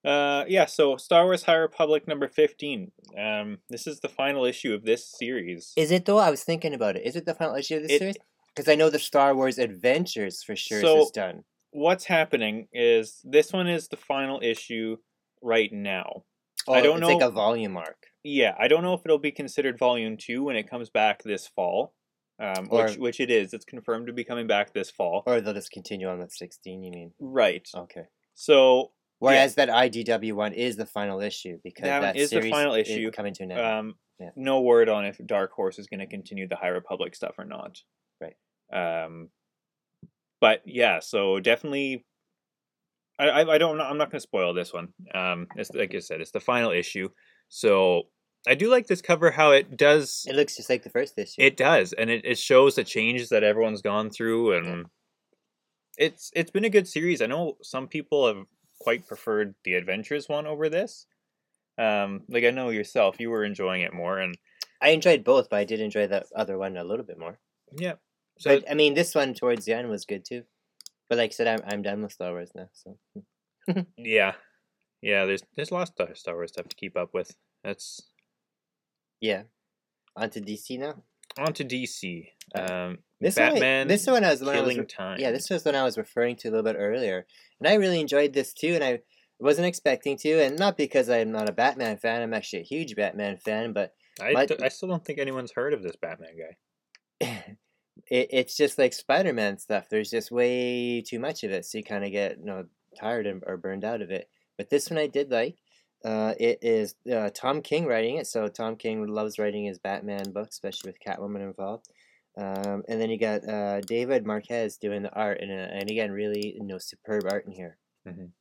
[0.05, 2.91] Uh, yeah, so Star Wars High Republic number 15.
[3.17, 5.73] Um, this is the final issue of this series.
[5.75, 6.19] is it though?
[6.19, 7.05] I was thinking about it.
[7.05, 8.15] Is it the final issue of this It- series?
[8.55, 11.43] Because I know the Star Wars Adventures for sure So- is done.
[11.71, 14.97] What's happening is this one is the final issue
[15.41, 16.23] right now.
[16.67, 18.07] Oh, I don't it's like know- a volume arc.
[18.31, 21.47] Yeah, I don't know if it'll be considered volume 2 when it comes back this
[21.47, 21.93] fall.
[22.41, 23.53] Um, Or- which, which it is.
[23.53, 25.23] It's confirmed to be coming back this fall.
[25.25, 27.11] Or they'll just continue on with 16, you mean?
[27.19, 27.67] Right.
[27.75, 28.03] Okay.
[28.33, 32.75] So, Whereas that IDW one is the final issue because That that, one the final
[32.75, 33.11] is issue.
[33.11, 33.59] coming to an end.
[33.59, 34.29] um, Yeah.
[34.37, 37.43] no word on if Dark Horse is going to continue the High Republic stuff or
[37.45, 37.81] not.
[38.21, 38.35] Right.
[38.71, 39.29] Um,
[40.39, 42.05] but yeah, so definitely,
[43.17, 44.93] I I, don't know I'm not going to spoil this one.
[45.13, 47.09] Um, it's like I said, it's the final issue,
[47.49, 48.03] so
[48.47, 49.31] I do like this cover.
[49.31, 51.41] How it does it looks just like the first issue.
[51.41, 54.85] it does, and it, it shows the changes that everyone's gone through, and
[55.97, 57.21] it's it's been a good series.
[57.21, 58.45] I know some people have
[58.79, 61.05] quite preferred the Adventures one over this.
[61.77, 64.37] Um, like I know yourself, you were enjoying it more, and
[64.81, 67.39] I enjoyed both, but I did enjoy the other one a little bit more.
[67.77, 67.95] yeah.
[68.39, 70.43] So But I mean, this one towards the end was good too.
[71.09, 72.69] But like I said, I'm I'm done with Star Wars now.
[72.71, 72.97] So
[73.97, 74.33] yeah,
[75.01, 75.25] yeah.
[75.25, 77.35] There's there's lots of Star Wars stuff to keep up with.
[77.63, 78.01] That's
[79.21, 79.43] yeah,
[80.15, 81.03] on to DC now.
[81.37, 82.27] on to DC.
[82.55, 83.87] Um, This one, Batman.
[83.87, 85.19] this one I was one I was killing re- time.
[85.19, 87.25] Yeah, this was one I was referring to a little bit earlier,
[87.59, 88.73] and I really enjoyed this too.
[88.73, 88.99] And I
[89.39, 92.21] wasn't expecting to, and not because I'm not a Batman fan.
[92.21, 95.51] I'm actually a huge Batman fan, but I, my- d- I still don't think anyone's
[95.51, 96.57] heard of this Batman guy.
[98.09, 99.87] it, it's just like Spider-Man stuff.
[99.89, 102.65] There's just way too much of it, so you kind of get you know
[102.99, 104.27] tired and, or burned out of it.
[104.57, 105.55] But this one I did like.
[106.03, 110.31] Uh, it is uh, Tom King writing it, so Tom King loves writing his Batman
[110.31, 111.89] books, especially with Catwoman involved.
[112.37, 116.11] Um, and then you got uh, David Marquez doing the art, and, uh, and again,
[116.11, 117.77] really you know superb art in here.
[118.07, 118.31] Mhm.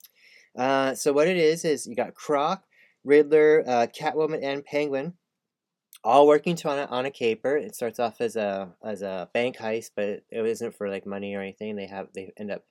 [0.57, 2.65] Uh, so what it is is you got Croc,
[3.05, 5.15] Riddler, uh, Catwoman, and Penguin,
[6.05, 7.57] all working to on a, on a caper.
[7.57, 11.07] It starts off as a as a bank heist, but it, it isn't for like
[11.07, 11.75] money or anything.
[11.75, 12.65] They have they end up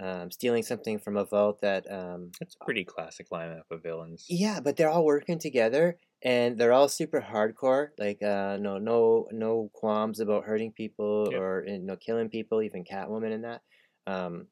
[0.00, 4.26] um, stealing something from a vault that um, It's a pretty classic lineup of villains.
[4.28, 7.88] yeah, but they're all working together and they're all super hardcore.
[7.98, 11.38] Like uh, no no no qualms about hurting people Yeah.
[11.38, 13.62] or you know killing people, even Catwoman and that.
[14.06, 14.46] Um,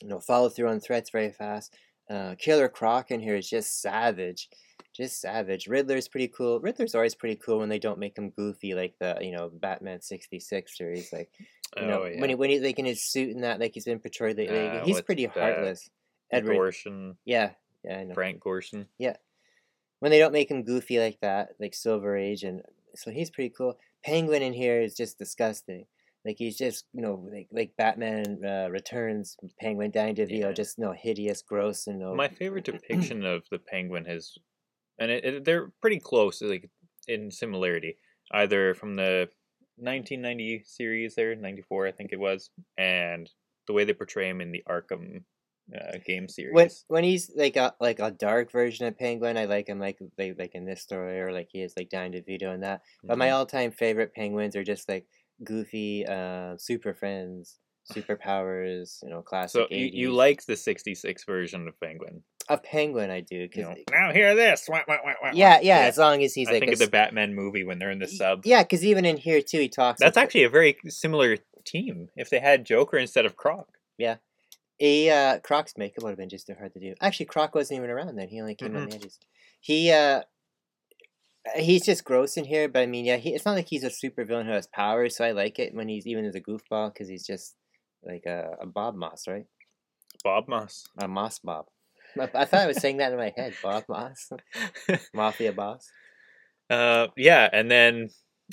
[0.00, 1.74] you know, follow through on threats very fast.
[2.10, 4.48] Uh, Killer Croc in here is just savage,
[4.94, 5.66] just savage.
[5.68, 6.60] Riddler's pretty cool.
[6.60, 10.00] Riddler's always pretty cool when they don't make him goofy like the you know Batman
[10.00, 11.12] sixty six series.
[11.12, 11.30] Like
[11.76, 12.20] you know oh yeah.
[12.20, 14.36] when he when he's like in his suit and that, like he's been portrayed.
[14.38, 15.88] Like, Uh, he's pretty heartless.
[16.30, 17.50] Edward, Gorshin, yeah,
[17.84, 18.86] yeah, I know Frank Gorshin.
[18.98, 19.16] Yeah,
[20.00, 22.62] when they don't make him goofy like that, like Silver Age, and
[22.94, 23.78] so he's pretty cool.
[24.04, 25.86] Penguin in here is just disgusting.
[26.24, 30.52] Like he's just you know like like Batman uh, Returns Penguin Danny DeVito, Yeah.
[30.52, 32.14] just no hideous, gross, and no.
[32.14, 34.38] My favorite depiction of the Penguin has,
[34.98, 36.70] and it, it, they're pretty close, like
[37.08, 37.96] in similarity,
[38.30, 39.28] either from the
[39.76, 43.30] 1990 series there, 94 I think it was, and
[43.66, 45.24] the way they portray him in the Arkham
[45.74, 46.54] uh, game series.
[46.54, 49.98] when when he's like a like a dark version of Penguin, I like him like
[50.18, 52.82] like, like in this story or like he is like Danny DeVito and that.
[53.06, 53.32] But my Mhm.
[53.32, 55.06] all time favorite penguins are just like
[55.44, 59.54] goofy, uh, super friends, superpowers, you know, classic.
[59.60, 62.22] so you, you like the 66 version of Penguin?
[62.48, 63.10] A penguin?
[63.10, 64.66] I do You because know, now hear this.
[64.68, 66.78] Wah, wah, wah, yeah, wah." yeah, As long as he's I like think a of
[66.80, 68.42] the Batman movie when they're in the sub.
[68.44, 70.00] Yeah, because even in here too, he talks.
[70.00, 72.08] That's like- actually a very similar team.
[72.16, 73.66] If they had Joker instead of Croc.
[73.98, 74.16] Yeah,
[74.80, 76.94] a uh, Croc's makeup would have been just too hard to do.
[77.00, 78.28] Actually, Croc wasn't even around then.
[78.28, 78.90] He only came on Mhm.
[78.90, 79.18] the edges.
[79.60, 80.22] He uh,
[81.56, 83.90] he's just gross in here, but I mean, yeah, he, it's not like he's a
[83.90, 85.16] super villain who has powers.
[85.16, 87.54] So I like it when he's even as a goofball because he's just
[88.02, 89.46] like a, a Bob Moss, right?
[90.24, 90.84] Bob Moss.
[90.98, 91.66] A Moss Bob.
[92.18, 94.30] I, I thought I was saying that in my head, Bob Moss,
[95.14, 95.90] Mafia boss.
[96.70, 98.10] Uh, yeah, and then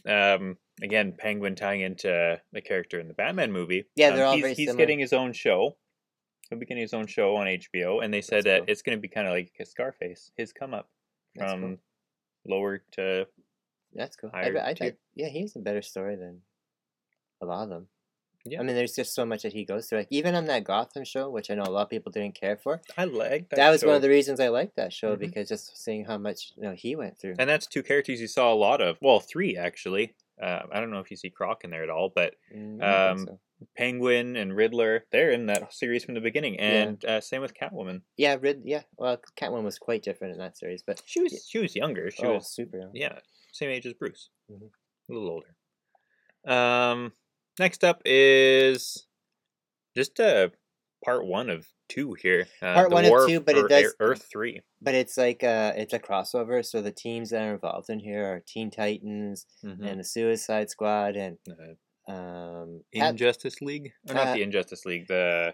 [0.08, 3.86] um, again, Penguin tying into the character in the Batman movie.
[3.96, 4.78] Yeah, Um, they're all he's, very He's similar.
[4.78, 5.78] getting his own show.
[6.50, 8.66] He'll be getting his own show on HBO, and they said That's that cool.
[8.70, 10.90] it's going to be kind of like a Scarface, his come up
[11.36, 11.78] That's from cool.
[12.48, 13.28] lower to
[13.94, 14.32] That's cool.
[14.34, 16.42] I, bet- I yeah, he has a better story than
[17.42, 17.88] a lot of them.
[18.46, 18.60] Yeah.
[18.60, 20.00] I mean, there's just so much that he goes through.
[20.00, 22.58] Like even on that Gotham show, which I know a lot of people didn't care
[22.58, 22.82] for.
[22.98, 25.20] I like That, was one of the reasons I liked that show Mhm.
[25.20, 27.36] because just seeing how much you know he went through.
[27.38, 28.98] And that's two characters you saw a lot of.
[29.02, 30.16] Well, three actually.
[30.42, 33.18] Uh, I don't know if you see Croc in there at all, but Mm, um,
[33.28, 33.40] so.
[33.76, 38.04] Penguin and Riddler, they're in that series from the beginning, and uh, same with Catwoman.
[38.16, 38.62] Yeah, Rid.
[38.64, 42.10] Yeah, well, Catwoman was quite different in that series, but She was she was younger.
[42.10, 42.80] She oh, was super.
[42.80, 42.92] young.
[42.94, 43.20] yeah,
[43.52, 44.70] same age as Bruce, Mhm.
[45.10, 45.56] a little older.
[46.46, 47.12] Um,
[47.60, 49.06] next up is
[49.96, 50.52] just a
[51.04, 52.48] part one of two here.
[52.62, 54.62] Uh, Part one of two, but it does- Earth three.
[54.82, 56.64] But it's like uh, it's a crossover.
[56.66, 59.86] So the teams that are involved in here are Teen Titans Mhm.
[59.86, 61.38] and the Suicide Squad and
[62.08, 62.84] Uh, um.
[62.92, 65.54] Injustice League, or not uh, the Injustice League, the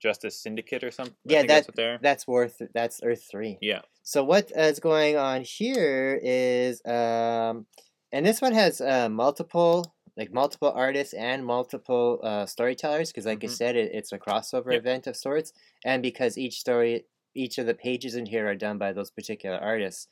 [0.00, 1.16] Justice Syndicate or something.
[1.24, 1.98] Yeah, that- that's what they're.
[2.02, 2.60] that's worth.
[2.74, 3.58] That's Earth three.
[3.60, 3.82] Yeah.
[4.02, 7.66] So what is going on here is, um,
[8.12, 13.44] and this one has uh, multiple, like multiple artists and multiple uh, storytellers, because like
[13.44, 13.48] I Mhm.
[13.48, 14.78] said, it, it's a crossover Yep.
[14.78, 15.52] event of sorts,
[15.84, 19.56] and because each story, each of the pages in here are done by those particular
[19.58, 20.08] artists.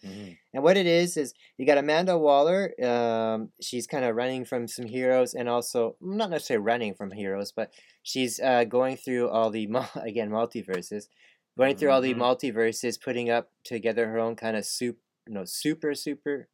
[0.54, 2.72] And what it is is you got Amanda Waller.
[2.82, 7.52] Um, she's kind of running from some heroes, and also not necessarily running from heroes,
[7.52, 9.64] but she's uh, going through all the
[9.96, 11.08] again multiverses,
[11.56, 12.14] going through all the Mhm.
[12.14, 16.48] multiverses, putting up together her own kind of soup, no super super,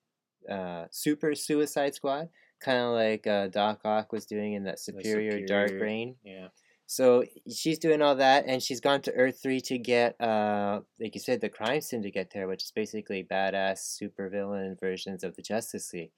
[0.48, 2.28] uh, super Suicide Squad,
[2.64, 6.16] kind of like uh, Doc Ock was doing in that Superior, Dark Superior- Reign.
[6.24, 6.48] Yeah.
[6.87, 11.14] So she's doing all that, and she's gone to Earth Three to get, uh, like
[11.14, 15.92] you said, the crime syndicate there, which is basically badass supervillain versions of the Justice
[15.94, 16.12] League.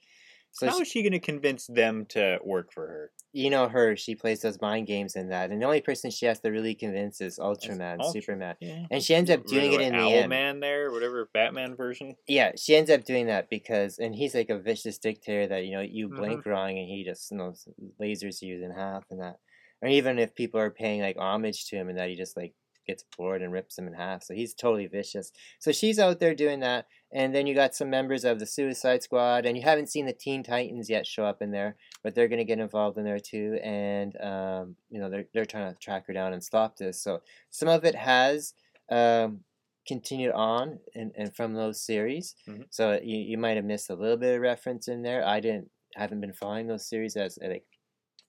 [0.59, 3.13] So How she- is she going to convince them to work for her?
[3.33, 6.25] you know her, she plays those mind games and that, and the only person she
[6.25, 8.87] has to really convince is Ultraman, Ultra- Superman, Yeah.
[8.91, 10.31] and she ends up doing it in the end.
[10.31, 12.17] Man there, whatever Batman version.
[12.27, 15.73] Yeah, she ends up doing that because, and he's like a vicious dictator that you
[15.73, 16.17] know you Mhm.
[16.17, 17.53] blink wrong and he just you know
[18.01, 19.37] lasers you in half and that,
[19.83, 22.55] or even if people are paying like homage to him and that he just like
[22.87, 24.23] gets bored and rips them in half.
[24.23, 25.33] So he's totally vicious.
[25.59, 29.03] So she's out there doing that, and then you got some members of the Suicide
[29.03, 32.29] Squad, and you haven't seen the Teen Titans yet show up in there, but they're
[32.29, 36.07] gonna get involved in there too, and um, you know they're they're trying to track
[36.07, 37.01] her down and stop this.
[37.03, 38.55] So some of it has.
[38.91, 39.41] Um,
[39.89, 42.65] continued on and, and from those series Mhm.
[42.71, 45.71] so you, you might have missed a little bit of reference in there i didn't
[45.95, 47.65] haven't been following those series as like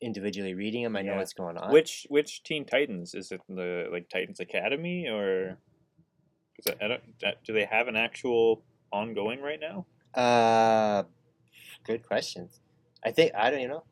[0.01, 1.17] individually reading them i know Yeah.
[1.17, 3.41] what's going on Which which Teen Titans is it?
[3.49, 5.57] The like Titans Academy or?
[6.59, 9.85] Is it, I don't, uh, do they have an actual ongoing right now?
[10.13, 11.03] uh
[11.83, 12.59] good questions
[13.05, 13.83] i think i don't you know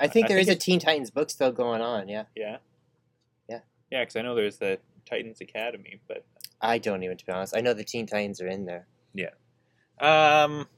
[0.00, 2.24] i I- think I there think is a teen titans book still going on yeah
[2.36, 2.58] Yeah.
[3.48, 3.60] Yeah.
[3.90, 6.24] Yeah, because I know there's the Titans Academy, but
[6.60, 9.34] i don't even to be honest i know the teen titans are in there Yeah.
[10.00, 10.68] um,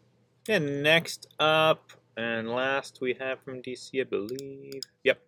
[0.49, 4.81] And Next up and last we have from DC, I believe.
[5.05, 5.21] Yep.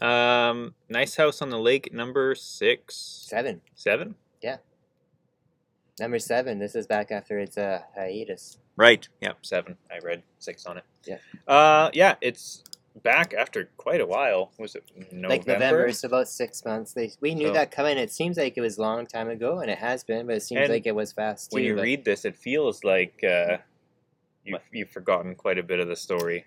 [0.00, 2.94] Um, Nice House on the Lake, number six,
[3.28, 4.14] seven seven.
[6.00, 9.06] number seven this is back after its uh, hiatus Right.
[9.20, 9.76] Yeah, seven.
[9.90, 10.84] I read six on it.
[11.06, 11.18] Yeah.
[11.46, 12.64] Uh, yeah, it's
[13.02, 14.50] back after quite a while.
[14.58, 15.28] Was it November?
[15.28, 18.54] like november it's about six months they we knew So- that coming it seems like
[18.56, 20.94] it was a long time ago and it has been but it seems like it
[20.94, 23.58] was fast too When you but- read this, it feels like uh,
[24.44, 26.46] you've, you've forgotten quite a bit of the story.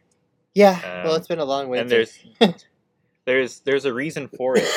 [0.53, 2.19] yeah well um, it's been a long winter And there's
[3.25, 4.67] there's there's a reason for it.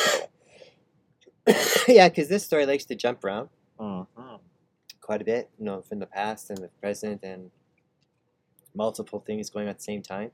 [1.46, 1.54] Though.
[1.88, 3.48] yeah, because this story likes to jump around
[3.80, 4.36] Mm-hmm.
[5.00, 7.50] quite a bit, you know, from the past and the present and
[8.74, 10.30] multiple things going on at the same time.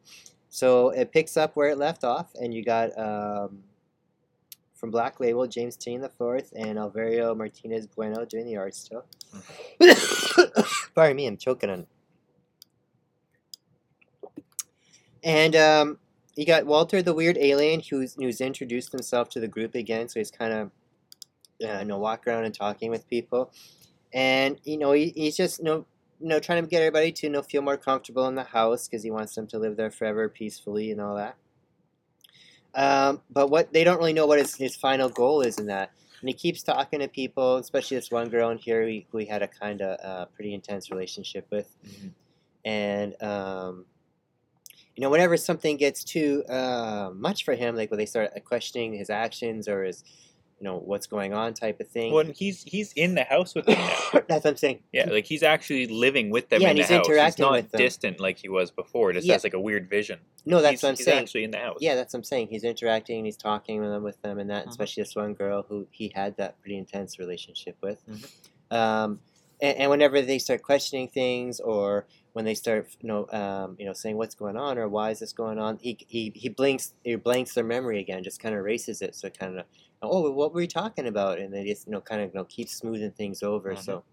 [0.48, 3.64] So it picks up where it left off, and you got um,
[4.74, 9.04] from Black Label James Tynion the Fourth and Alvaro Martinez Bueno doing the art still.
[10.94, 11.80] Pardon me, I'm choking on.
[11.80, 11.88] it.
[15.24, 15.98] And um,
[16.36, 20.20] you got Walter the Weird Alien, who's who's introduced himself to the group again, so
[20.20, 20.70] he's kind of
[21.66, 23.50] uh, you know walk around and talking with people,
[24.12, 25.86] and you know he, he's just you know
[26.20, 28.86] you know trying to get everybody to you know feel more comfortable in the house
[28.86, 31.36] because he wants them to live there forever peacefully and all that.
[32.74, 35.92] Um, but what they don't really know what his, his final goal is in that,
[36.20, 39.18] and he keeps talking to people, especially this one girl in here who he, who
[39.18, 41.74] he had a kind of uh, pretty intense relationship with,
[42.66, 43.86] and um,
[44.96, 48.94] you know whenever something gets too uh, much for him, like when they start questioning
[48.94, 50.04] his actions or his
[50.60, 52.12] you know what's going on type of thing.
[52.12, 53.96] When he's he's in the house with them now.
[54.28, 54.78] That's what I'm saying.
[54.92, 57.06] Yeah, like he's actually living with them Yeah, in and the he's house.
[57.08, 57.78] interacting he's not with them.
[57.80, 59.12] distant like he was before.
[59.12, 59.32] Just Yeah.
[59.34, 60.20] has like a weird vision.
[60.46, 61.22] No, that's he's, what I'm he's saying.
[61.24, 61.78] actually in the house.
[61.80, 62.48] Yeah, that's what I'm saying.
[62.50, 64.70] He's interacting, he's talking with them, with them, and that, Mhm.
[64.70, 68.00] especially this one girl who he had that pretty intense relationship with.
[68.08, 68.74] Mhm.
[68.76, 69.20] Um,
[69.60, 73.86] and, and whenever they start questioning things or when they start, you know, um, you
[73.86, 76.94] know, saying what's going on or why is this going on, he he, he blinks
[77.02, 79.66] he blanks their memory again, just kind of erases it, so kind of,
[80.02, 81.38] oh, what were we talking about?
[81.38, 83.78] And they just you know kind of you know keeps smoothing things over, Mhm.
[83.78, 84.04] so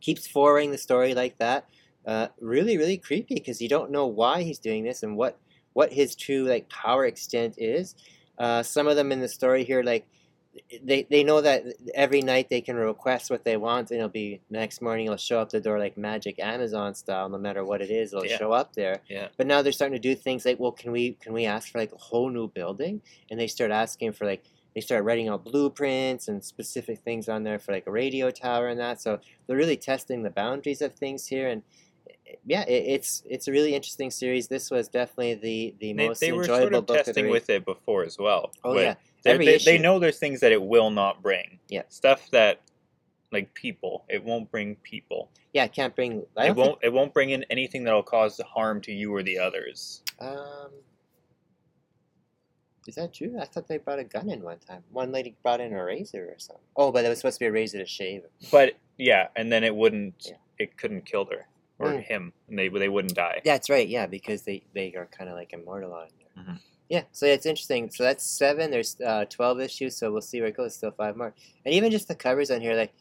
[0.00, 1.66] keeps forwarding the story like that.
[2.06, 5.38] Uh, really, really creepy because you don't know why he's doing this and what
[5.72, 7.94] what his true like power extent is.
[8.38, 10.06] Uh, some of them in the story here, like
[10.82, 14.40] they they know that every night they can request what they want, and it'll be
[14.50, 15.06] next morning.
[15.06, 18.12] It'll show up the door like magic Amazon style, no matter what it is.
[18.12, 18.36] It'll Yeah.
[18.38, 19.00] show up there.
[19.08, 19.28] Yeah.
[19.36, 21.78] But now they're starting to do things like, well, can we can we ask for
[21.78, 23.00] like a whole new building?
[23.30, 27.42] And they start asking for like they start writing out blueprints and specific things on
[27.44, 29.00] there for like a radio tower and that.
[29.00, 31.62] So they're really testing the boundaries of things here and.
[32.46, 34.48] Yeah, it, it's it's a really interesting series.
[34.48, 37.50] This was definitely the the They, most they were enjoyable sort of book testing with
[37.50, 38.52] it before as well.
[38.64, 38.94] Oh yeah,
[39.30, 41.58] every they, they know there's things that it will not bring.
[41.68, 41.82] Yeah.
[41.88, 42.60] Stuff that,
[43.30, 45.30] like people, it won't bring people.
[45.52, 45.64] yeah.
[45.64, 46.24] It can't bring.
[46.36, 46.78] I It won't.
[46.82, 50.02] It won't bring in anything that'll cause harm to you or the others.
[50.20, 50.70] Um,
[52.88, 53.36] is that true?
[53.40, 54.82] I thought they brought a gun in one time.
[54.90, 56.64] One lady brought in a razor or something.
[56.76, 58.22] Oh, but it was supposed to be a razor to shave.
[58.50, 60.26] But yeah, and then it wouldn't.
[60.28, 60.36] Yeah.
[60.58, 61.46] It couldn't kill her
[61.78, 62.02] or Mm.
[62.02, 63.40] him, and they they wouldn't die.
[63.44, 63.88] That's right.
[63.88, 66.44] Yeah, because they they are kind of like immortal on there.
[66.44, 66.58] Mhm.
[66.92, 67.90] Yeah, so it's interesting.
[67.90, 68.70] So that's seven.
[68.70, 69.96] There's uh, twelve issues.
[69.96, 70.74] So we'll see where it goes.
[70.74, 71.32] Still five more.
[71.64, 72.92] And even just the covers on here, like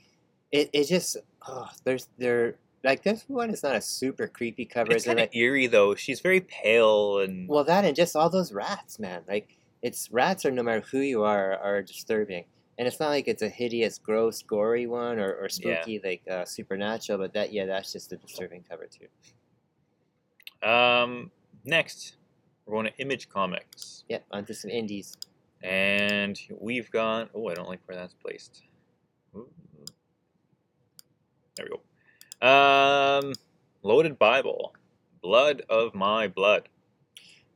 [0.50, 4.94] it, it just oh, there's they're like this one is not a super creepy cover.
[4.94, 5.94] It's kind of like, eerie though.
[5.94, 9.24] She's very pale and well, that and just all those rats, man.
[9.28, 9.50] Like
[9.82, 12.46] it's rats are no matter who you are are disturbing.
[12.78, 15.82] And it's not like it's a hideous, gross, gory one or, or Yeah.
[15.82, 19.10] spooky like uh, supernatural, but that yeah, that's just a disturbing cover too.
[20.66, 21.30] Um,
[21.66, 22.16] next,
[22.72, 25.16] we're going to Image Comics, Yep, onto some indies.
[25.62, 27.30] and we've got.
[27.36, 28.64] Oh, I don't like where that's placed.
[29.36, 29.48] Ooh.
[31.56, 31.78] There we
[32.42, 32.48] go.
[32.48, 33.34] Um,
[33.84, 34.74] Loaded Bible,
[35.22, 36.70] Blood of My Blood.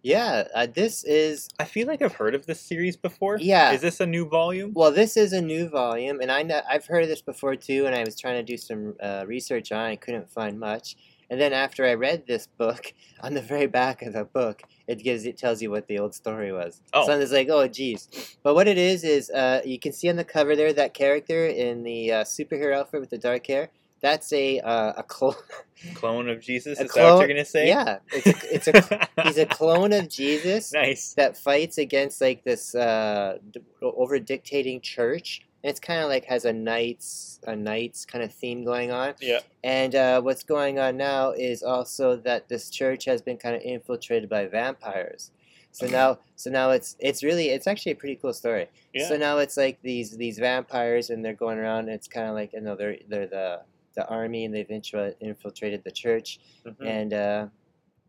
[0.03, 3.37] Yeah, uh, this is I feel like I've heard of this series before.
[3.39, 3.71] Yeah.
[3.71, 4.71] Is this a new volume?
[4.75, 7.87] Well, this is a new volume, and I know, I've heard of this before too.
[7.87, 10.95] And I was trying to do some uh, research on, it, I couldn't find much.
[11.29, 15.03] And then after I read this book, on the very back of the book, it
[15.03, 16.81] gives it tells you what the old story was.
[16.93, 17.05] Oh.
[17.05, 18.37] So it's like, oh, geez.
[18.43, 21.47] But what it is is, uh, you can see on the cover there that character
[21.47, 23.69] in the uh, superhero outfit with the dark hair.
[24.01, 25.35] That's a uh, a clone.
[25.95, 26.79] Clone of Jesus?
[26.79, 27.67] A Is that what you're gonna say?
[27.67, 30.71] yeah, it's a, it's a he's a clone of Jesus.
[30.73, 31.13] nice.
[31.13, 35.41] that fights against like this uh, d- over dictating church.
[35.65, 39.15] And it's kind of like has a knights a knights kind of theme going on.
[39.19, 39.39] Yeah.
[39.63, 43.63] And uh, what's going on now is also that this church has been kind of
[43.63, 45.31] infiltrated by vampires.
[45.71, 48.67] So now, so now it's it's really it's actually a pretty cool story.
[48.93, 49.07] Yeah.
[49.07, 51.85] So now it's like these these vampires and they're going around.
[51.85, 53.61] And it's kind of like you know they're they're the
[53.95, 56.85] the army and they've infiltrated the church Mhm.
[56.85, 57.47] and uh,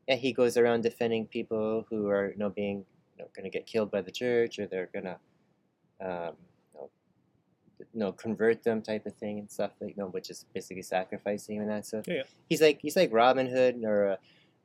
[0.06, 2.84] yeah, he goes around defending people who are you know being
[3.16, 5.18] you know, going to get killed by the church or they're gonna
[6.02, 6.34] um,
[7.96, 10.82] you know, convert them type of thing and stuff like you know, which is basically
[10.82, 12.04] sacrificing him and that stuff.
[12.06, 12.22] Yeah, yeah.
[12.50, 14.16] He's like he's like Robin Hood or uh,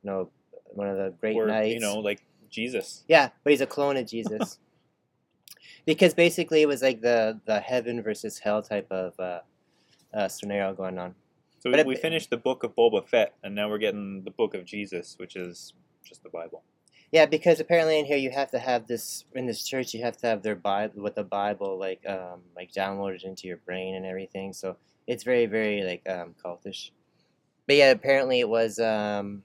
[0.02, 0.30] you know
[0.66, 1.72] one of the great or knights.
[1.72, 3.04] you know, like Jesus.
[3.08, 4.58] Yeah, but he's a clone of Jesus.
[5.86, 9.40] because basically it was like the the heaven versus hell type of uh,
[10.12, 11.14] uh, scenario going on.
[11.60, 14.24] So But we, it- we finished the book of Boba Fett, and now we're getting
[14.24, 15.72] the book of Jesus, which is
[16.04, 16.64] just the Bible.
[17.12, 20.16] Yeah, because apparently in here you have to have this in this church you have
[20.18, 24.06] to have their Bible with the Bible like um like downloaded into your brain and
[24.06, 24.52] everything.
[24.54, 26.90] So it's very very like um cultish.
[27.66, 29.42] But yeah, apparently it was um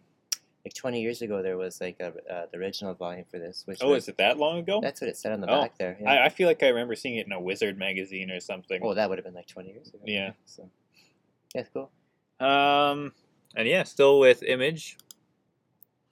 [0.65, 3.79] like 20 years ago there was like a uh, the original volume for this which
[3.81, 4.79] Oh, was, is it that long ago?
[4.81, 5.97] that's what it said on the Oh, back there.
[6.01, 6.09] Yeah.
[6.09, 8.79] I, I feel like I remember seeing it in a Wizard magazine or something.
[8.81, 9.99] oh, that would have been like 20 years ago.
[10.05, 10.31] Yeah.
[10.45, 10.69] So
[11.53, 11.89] yeah, cool.
[12.39, 13.13] Um,
[13.55, 14.97] and yeah, still with Image.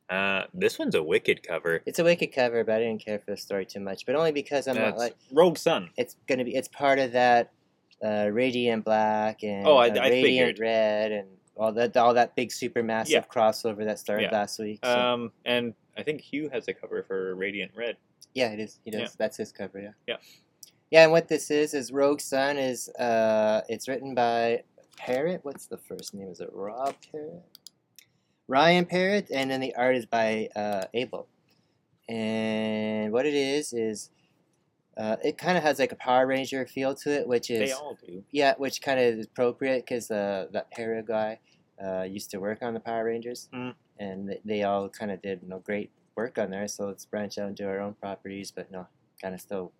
[0.09, 1.81] Uh, this one's a wicked cover.
[1.85, 4.05] It's a wicked cover, but I didn't care for the story too much.
[4.05, 5.89] But only because I'm not like Rogue Sun.
[5.97, 7.51] it's gonna be it's part of that
[8.03, 10.59] uh, radiant black and Oh, I- uh, I radiant figured.
[10.59, 13.21] red and all that all that big super massive Yeah.
[13.23, 14.37] crossover that started Yeah.
[14.37, 14.79] last week.
[14.83, 17.95] So, Um, and I think Hugh has a cover for Radiant Red.
[18.33, 18.79] yeah, it is.
[18.83, 19.01] He does.
[19.01, 19.07] yeah.
[19.17, 19.79] That's his cover.
[19.79, 19.91] Yeah.
[20.07, 20.17] Yeah.
[20.91, 24.63] Yeah, and what this is is Rogue Sun is uh it's written by
[24.97, 25.39] Parrott.
[25.43, 26.27] What's the first name?
[26.29, 27.41] Is it Rob Parrott?
[28.47, 31.27] Ryan Parrott, and then the art is by uh, Abel.
[32.07, 34.09] And what it is is,
[34.97, 37.71] uh, it kind of has like a Power Ranger feel to it, which is They
[37.73, 38.23] all do.
[38.31, 41.39] yeah, which kind of is appropriate because uh, that Parrott guy
[41.83, 43.73] uh, used to work on the Power Rangers, Mm.
[43.99, 46.67] and they all kind of did you know great work on there.
[46.67, 48.87] So let's branch out and do our own properties, but no,
[49.21, 49.73] kind of still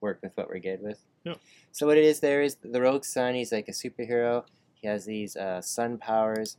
[0.00, 0.98] work with what we're good with.
[1.24, 1.34] Yeah.
[1.72, 3.34] So what it is there is the Rogue Sun.
[3.34, 4.44] He's like a superhero.
[4.74, 6.56] He has these uh, sun powers,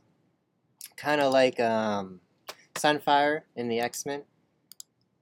[0.96, 2.20] kind of like um,
[2.74, 4.22] Sunfire in the X Men.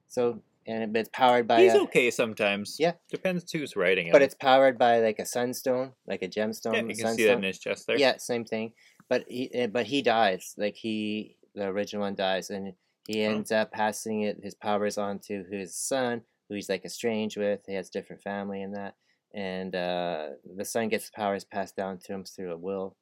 [0.08, 1.62] So and it's powered by.
[1.62, 2.76] He's a, okay sometimes.
[2.78, 2.92] Yeah.
[3.10, 4.12] Depends who's writing him.
[4.12, 6.74] But it's powered by like a sunstone, like a gemstone.
[6.74, 7.36] yeah, you can see that sunstone.
[7.38, 7.98] in his chest there.
[7.98, 8.72] Yeah, same thing.
[9.08, 10.54] But he, eh, but he dies.
[10.56, 12.74] Like he, the original one dies, and
[13.06, 13.30] he Oh.
[13.30, 17.60] ends up passing it his powers on to his son, who he's like estranged with.
[17.66, 18.94] He has different family and that,
[19.34, 22.96] and uh, the son gets the powers passed down to him through a will.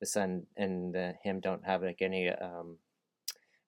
[0.00, 2.78] The son and uh, him don't have like any um,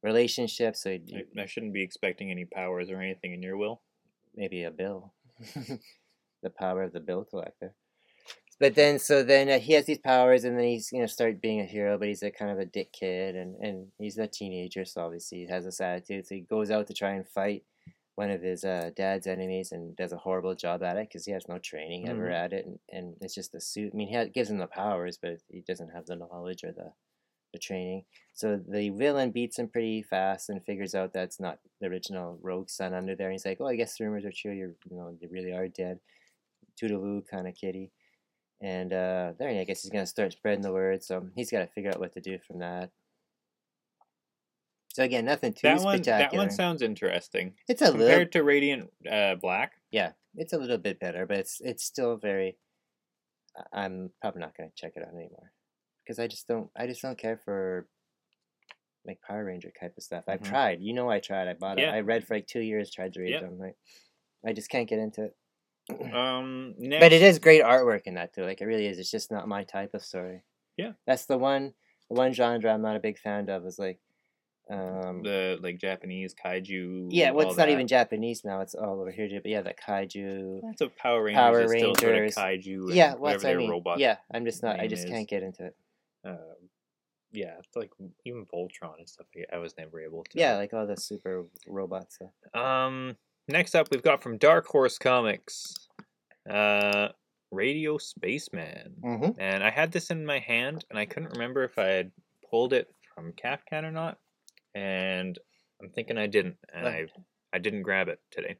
[0.02, 1.00] relationship, so I,
[1.38, 3.82] I shouldn't be expecting any powers or anything in your will.
[4.34, 5.12] maybe a bill,
[6.42, 7.74] the power of the bill collector.
[8.58, 11.42] But then, so then uh, he has these powers, and then he's you know start
[11.42, 14.26] being a hero, but he's a kind of a dick kid, and and he's a
[14.26, 16.26] teenager, so obviously he has this attitude.
[16.26, 17.64] So he goes out to try and fight
[18.16, 21.32] one of his uh, dad's enemies, and does a horrible job at it because he
[21.32, 22.34] has no training ever Mhm.
[22.44, 23.92] at it, and, and it's just the suit.
[23.92, 26.92] I mean, he gives him the powers, but he doesn't have the knowledge or the
[27.52, 28.06] the training.
[28.32, 32.70] So the villain beats him pretty fast and figures out that's not the original rogue
[32.70, 33.26] son under there.
[33.28, 34.52] And He's like, "Oh, I guess the rumors are true.
[34.52, 36.00] You're, you know, you really are dead."
[36.80, 37.92] Toodaloo kind of kitty.
[38.62, 41.02] And uh, there, I guess he's gonna start spreading the word.
[41.04, 42.90] So he's got to figure out what to do from that.
[44.92, 46.30] So again, nothing too That one, spectacular.
[46.44, 47.54] that one sounds interesting.
[47.66, 51.38] it's a little, Compared to Radiant uh, Black, yeah, it's a little bit better, but
[51.38, 52.58] it's it's still very.
[53.72, 55.52] I'm probably not gonna check it out anymore
[56.04, 56.68] because I just don't.
[56.76, 57.86] I just don't care for
[59.06, 60.24] like Power Ranger type of stuff.
[60.28, 60.48] I've Mhm.
[60.48, 60.80] tried.
[60.82, 61.48] You know, I tried.
[61.48, 61.82] I bought it.
[61.82, 61.92] Yeah.
[61.92, 62.90] I read for like two years.
[62.90, 63.40] Tried to read Yeah.
[63.40, 63.58] them.
[63.58, 63.76] Like,
[64.46, 65.36] I just can't get into it.
[66.14, 68.44] um, next, But it is great artwork in that too.
[68.44, 68.98] Like it really is.
[68.98, 70.42] It's just not my type of story.
[70.76, 70.92] Yeah.
[71.06, 71.72] That's the one.
[72.08, 73.98] The one genre I'm not a big fan of is like.
[74.70, 77.08] Um, the like Japanese kaiju.
[77.10, 77.72] yeah, well, it's not that.
[77.72, 78.60] even Japanese now.
[78.60, 79.28] It's all over here.
[79.32, 80.60] But yeah, the kaiju.
[80.62, 82.34] That's what Power Rangers Power still sort of Rangers.
[82.36, 82.74] kaiju.
[82.86, 83.70] And Yeah, well, whatever that's what I mean.
[83.70, 83.98] robot.
[83.98, 84.80] Yeah, I'm just not.
[84.80, 85.10] I just is.
[85.10, 85.76] can't get into it.
[86.24, 86.36] Uh,
[87.32, 87.90] yeah, it's like
[88.24, 89.26] even Voltron and stuff.
[89.52, 90.38] I- was never able to.
[90.38, 92.18] Yeah, like all the super robots.
[92.54, 93.16] Um.
[93.48, 95.74] Next up, we've got from Dark Horse Comics,
[96.48, 97.08] uh,
[97.50, 99.40] Radio Spaceman, Mm-hmm.
[99.40, 102.12] and I had this in my hand, and I couldn't remember if I had
[102.48, 104.18] pulled it from Kafkan or not,
[104.74, 105.38] and
[105.80, 107.10] I'm thinking I didn't, and I Right.
[107.52, 108.56] I didn't grab it today.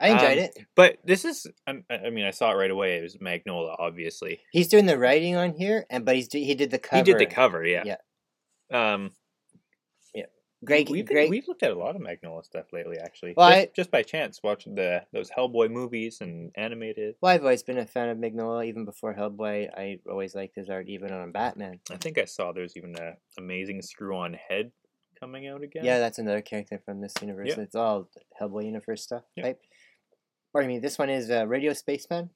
[0.00, 0.58] I enjoyed Um, it.
[0.74, 2.96] But this is, I I mean, I saw it right away.
[2.96, 4.40] It was Mignola, obviously.
[4.50, 6.96] He's doing the writing on here, and but he's do- he did the cover.
[6.98, 7.82] He did the cover, yeah.
[7.84, 7.96] Yeah.
[8.94, 9.12] Um,
[10.64, 11.28] Great, we've, been- great.
[11.30, 13.34] we've looked at a lot of Mignola stuff lately, actually.
[13.36, 17.16] Well, just, I- just by chance, watching the those Hellboy movies and animated.
[17.20, 19.68] Well, I've always been a fan of Mignola, even before Hellboy.
[19.76, 21.80] I always liked his art, even on Batman.
[21.90, 24.72] I think I saw there's even a amazing screw-on head
[25.24, 25.84] coming out again.
[25.84, 27.48] Yeah, that's another character from this universe.
[27.56, 27.60] Yeah.
[27.64, 28.08] It's all
[28.40, 29.44] Hellboy universe stuff Yeah.
[29.44, 29.60] type.
[30.52, 30.78] Pardon me.
[30.78, 32.30] This one is uh, Radio Spaceman.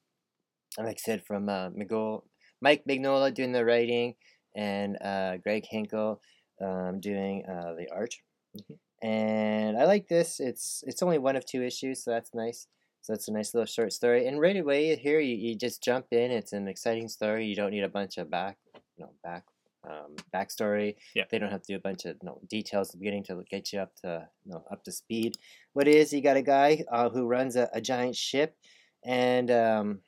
[0.78, 2.24] Like I said, from uh, Miguel,
[2.60, 4.14] Mike Mignola doing the writing,
[4.56, 6.20] and uh, Greg Hinkle
[6.60, 8.14] um, doing uh, the art.
[8.56, 8.78] Mhm.
[9.02, 10.40] And I like this.
[10.40, 12.66] It's it's only one of two issues, so that's nice.
[13.02, 14.26] So that's a nice little short story.
[14.26, 16.32] And right away here, you, you just jump in.
[16.32, 17.46] It's an exciting story.
[17.46, 18.58] You don't need a bunch of back,
[18.98, 19.44] no back,
[19.88, 20.94] um, backstory.
[21.14, 21.24] Yeah.
[21.30, 23.72] They don't have to do a bunch of no details at the beginning to get
[23.72, 25.36] you up to no up to speed.
[25.72, 28.56] What it is you got a guy uh, who runs a, a giant ship,
[29.04, 30.00] and um,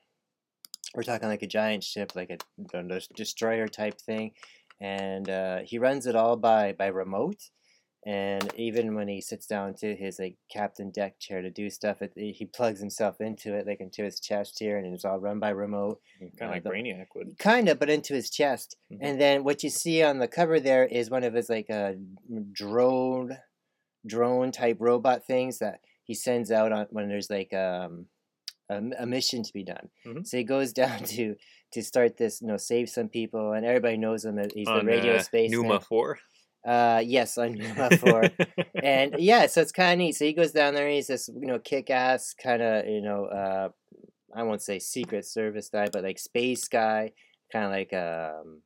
[0.94, 4.32] we're talking like a giant ship, like a, a destroyer type thing,
[4.80, 7.50] and uh, he runs it all by by remote.
[8.06, 12.00] And even when he sits down to his like captain deck chair to do stuff,
[12.00, 15.38] it, he plugs himself into it, like into his chest here, and it's all run
[15.38, 16.00] by remote.
[16.18, 17.38] kind uh, of like the- Brainiac would.
[17.38, 18.76] Kind of, but into his chest.
[18.90, 18.98] Mhm.
[19.02, 21.92] And then what you see on the cover there is one of his like uh,
[22.52, 23.36] drone,
[24.06, 28.06] drone type robot things that he sends out on when there's like um,
[28.70, 29.88] a, a mission to be done.
[30.06, 30.26] Mhm.
[30.26, 31.34] So he goes down to
[31.72, 34.38] to start this, you know, save some people, and everybody knows him.
[34.40, 35.50] as He's the radio uh, space.
[35.52, 36.18] Numa Four.
[36.66, 38.24] Uh, yes, on Numa Four
[38.82, 40.16] and yeah, so it's kind of neat.
[40.16, 40.86] So he goes down there.
[40.86, 43.68] and He's this you know kick ass kind of you know uh,
[44.34, 47.12] I won't say secret service guy, but like space guy,
[47.52, 48.62] kind of like um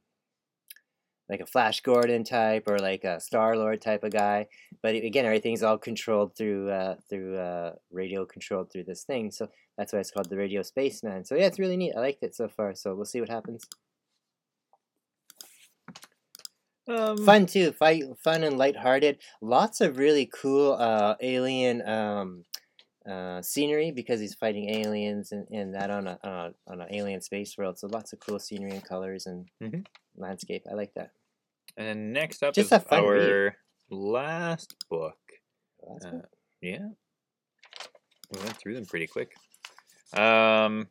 [1.28, 4.47] like a Flash Gordon type or like a Star Lord type of guy.
[4.82, 9.30] But again, everything's all controlled through uh, through uh, radio controlled through this thing.
[9.30, 11.24] So that's why it's called the Radio Spaceman.
[11.24, 11.95] So yeah, it's really neat.
[11.97, 12.74] I liked it so far.
[12.74, 13.64] So we'll see what happens.
[16.89, 22.45] Um, fun too fight fun and lighthearted lots of really cool uh alien um
[23.09, 27.20] uh scenery because he's fighting aliens and, and that on a uh, on an alien
[27.20, 29.87] space world so lots of cool scenery and colors and Mhm.
[30.16, 31.11] landscape i like that
[31.76, 33.30] And then next up Just is fun read.
[33.30, 33.57] our
[33.91, 35.18] last book.
[35.89, 36.22] That's Uh,
[36.62, 36.87] yeah,
[38.30, 39.35] we went through them pretty quick.
[40.16, 40.89] Um,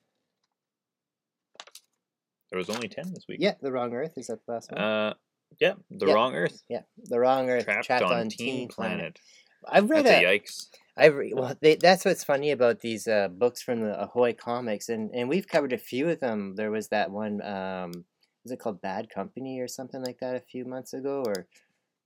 [2.50, 3.38] there was only ten this week.
[3.39, 5.14] yeah the wrong earth is that the last one Uh,
[5.60, 6.14] Yeah, the Yeah.
[6.14, 6.64] wrong Earth.
[6.70, 9.20] Yeah, the wrong Earth Trapped, on, Teen Planet.
[9.68, 10.68] I've read That's a, a yikes.
[10.95, 14.89] I've re- well, they, that's what's funny about these uh, books from the Ahoy Comics,
[14.89, 16.56] and and we've covered a few of them.
[16.56, 18.06] There was that one, um,
[18.43, 21.47] was it called Bad Company or something like that a few months ago, or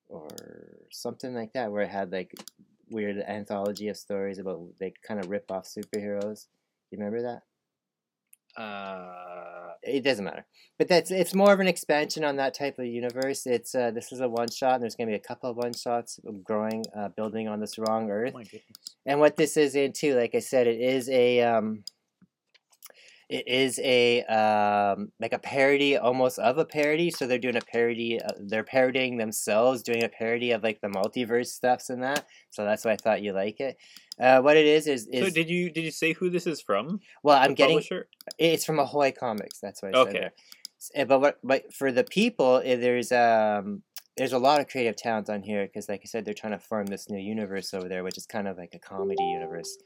[0.10, 0.28] or
[0.92, 2.34] something like that, where it had like
[2.90, 6.46] weird anthology of stories about they kind of rip off superheroes.
[6.92, 7.42] You remember that?
[8.58, 9.14] Uh,
[9.84, 10.46] It doesn't matter,
[10.78, 13.46] but that's it's more of an expansion on that type of universe.
[13.46, 15.74] It's uh, this is a one shot, and there's gonna be a couple of one
[15.74, 18.34] shots growing, uh, building on this wrong Earth.
[18.36, 18.42] oh.
[19.06, 21.84] And what this is into, like I said, it is a um,
[23.30, 27.12] it is a um, like a parody almost of a parody.
[27.12, 28.22] So they're doing a parody.
[28.22, 32.26] Uh, they're parodying themselves, doing a parody of like the multiverse stuffs and that.
[32.52, 33.78] So that's why I thought you like it.
[34.20, 36.62] Uh, what it is is is So did you did you say who this is
[36.62, 37.00] from?
[37.22, 38.08] well, I'm getting publisher?
[38.38, 39.60] it's from Ahoy Comics.
[39.60, 40.08] That's what I said.
[40.10, 40.20] Okay.
[40.20, 40.32] there.
[40.80, 41.40] S- eh, But what?
[41.44, 43.84] But for the people, eh, there's um
[44.16, 46.60] there's a lot of creative talent on here because, like I said, they're trying to
[46.60, 49.78] form this new universe over there, which is kind of like a comedy universe.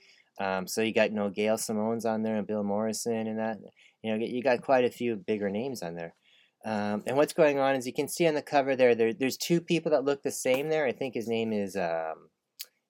[0.42, 3.58] Um, so you got you know Gail Simone's on there and Bill Morrison and that.
[4.04, 6.16] You know you got quite a few bigger names on there.
[6.64, 9.38] Um, and what's going on is you can see on the cover there, there there's
[9.38, 10.86] two people that look the same there.
[10.86, 12.30] I think his name is um,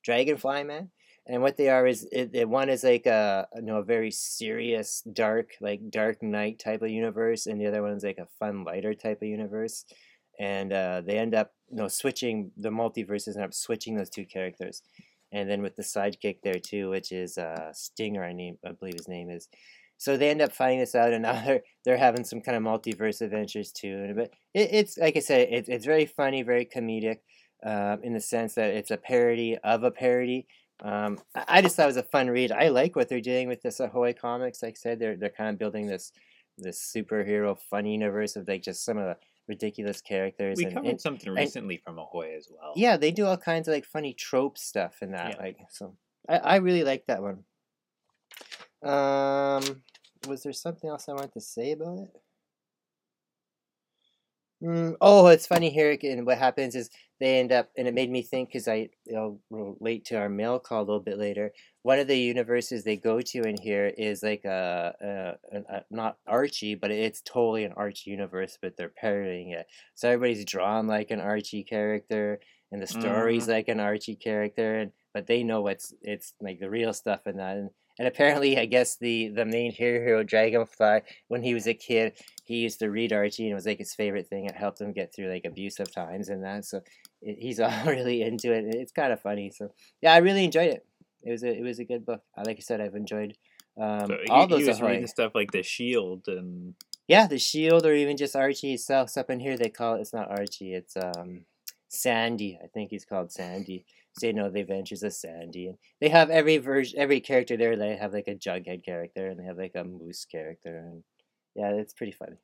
[0.04, 0.92] Dragonfly Man.
[1.28, 4.12] And what they are is it, it- one is like a you know a very
[4.12, 8.28] serious dark like Dark Knight type of universe, and the other one is like a
[8.40, 9.86] fun lighter type of universe.
[10.40, 14.26] And uh, they end up you know switching the multiverses end up switching those two
[14.26, 14.82] characters,
[15.32, 18.96] and then with the sidekick there too, which is uh, Stinger, I name I believe
[18.96, 19.48] his name is.
[19.98, 22.64] So they end up finding this out, and now they're they're having some kind of
[22.64, 24.14] multiverse adventures too.
[24.16, 27.20] But it, it's like I said, it, it's very funny, very comedic,
[27.64, 30.48] um, in the sense that it's a parody of a parody.
[30.84, 32.52] Um, I I just thought it was a fun read.
[32.52, 34.64] I like what they're doing with this Ahoy comics.
[34.64, 36.12] Like I said, they're they're kind of building this
[36.58, 39.18] this superhero fun universe of like just some of the
[39.52, 40.58] ridiculous characters.
[40.58, 42.74] We and, covered and- something recently from Ahoy as well.
[42.76, 45.36] yeah, they do all kinds of like funny trope stuff in that.
[45.36, 45.44] Yeah.
[45.46, 45.96] Like so,
[46.28, 47.44] I I really like that one.
[48.84, 49.84] Um,
[50.28, 52.10] was there something else I wanted to say about it?
[54.62, 55.98] Mm, oh, it's funny here.
[56.04, 56.90] And what happens is
[57.20, 60.60] they end up, and it made me think because I I'll relate to our mail
[60.60, 61.52] call a little bit later.
[61.84, 64.94] One of the universes they go to in here is like a,
[65.52, 69.66] a, a, not Archie, but it's totally an Archie universe, but they're parodying it.
[69.96, 72.40] So everybody's drawn like an Archie character,
[72.72, 76.70] and the story's like an Archie character, and but they know what's it's like the
[76.70, 77.58] real stuff in that.
[77.58, 77.70] And,
[78.02, 82.14] and apparently, I guess the the main hero Dragonfly, when he was a kid,
[82.46, 84.46] he used to read Archie, and it was like his favorite thing.
[84.46, 86.66] It helped him get through like abusive times and that.
[86.66, 86.82] So
[87.22, 88.66] it, he's all really into it.
[88.74, 89.52] It's kind of funny.
[89.52, 89.72] So
[90.02, 90.84] yeah, I really enjoyed it.
[91.22, 92.24] It was a it was a good book.
[92.36, 93.38] Like I said, I've enjoyed
[93.80, 96.74] um, So all he, those he was reading stuff like the Shield and
[97.08, 99.16] Yeah, the Shield, or even just Archie itself.
[99.16, 100.02] Up in here, they call it.
[100.02, 100.74] It's not Archie.
[100.74, 101.46] It's um,
[101.88, 102.58] Sandy.
[102.64, 103.86] I think he's called Sandy.
[104.20, 107.76] So no, the Adventures of Sandy, and they have every version, every character there.
[107.78, 111.04] They have like a Jughead character, and they have like a Moose character, and
[111.56, 112.38] yeah, it's pretty funny.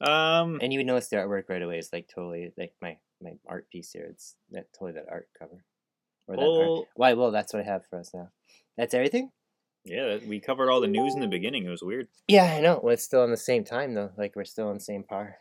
[0.00, 1.78] um And you would notice the artwork right away.
[1.78, 4.06] It's like totally like my my art piece here.
[4.10, 5.64] It's that totally that art cover.
[6.26, 6.88] Or that art.
[6.94, 7.12] Why?
[7.14, 8.30] Well, that's what I have for us now.
[8.76, 9.30] That's everything.
[9.84, 11.64] yeah, we covered all the news in the beginning.
[11.64, 12.08] It was weird.
[12.28, 12.80] Yeah, I know.
[12.82, 14.10] Well, it's still on the same time though.
[14.16, 15.36] Like we're still on the same par.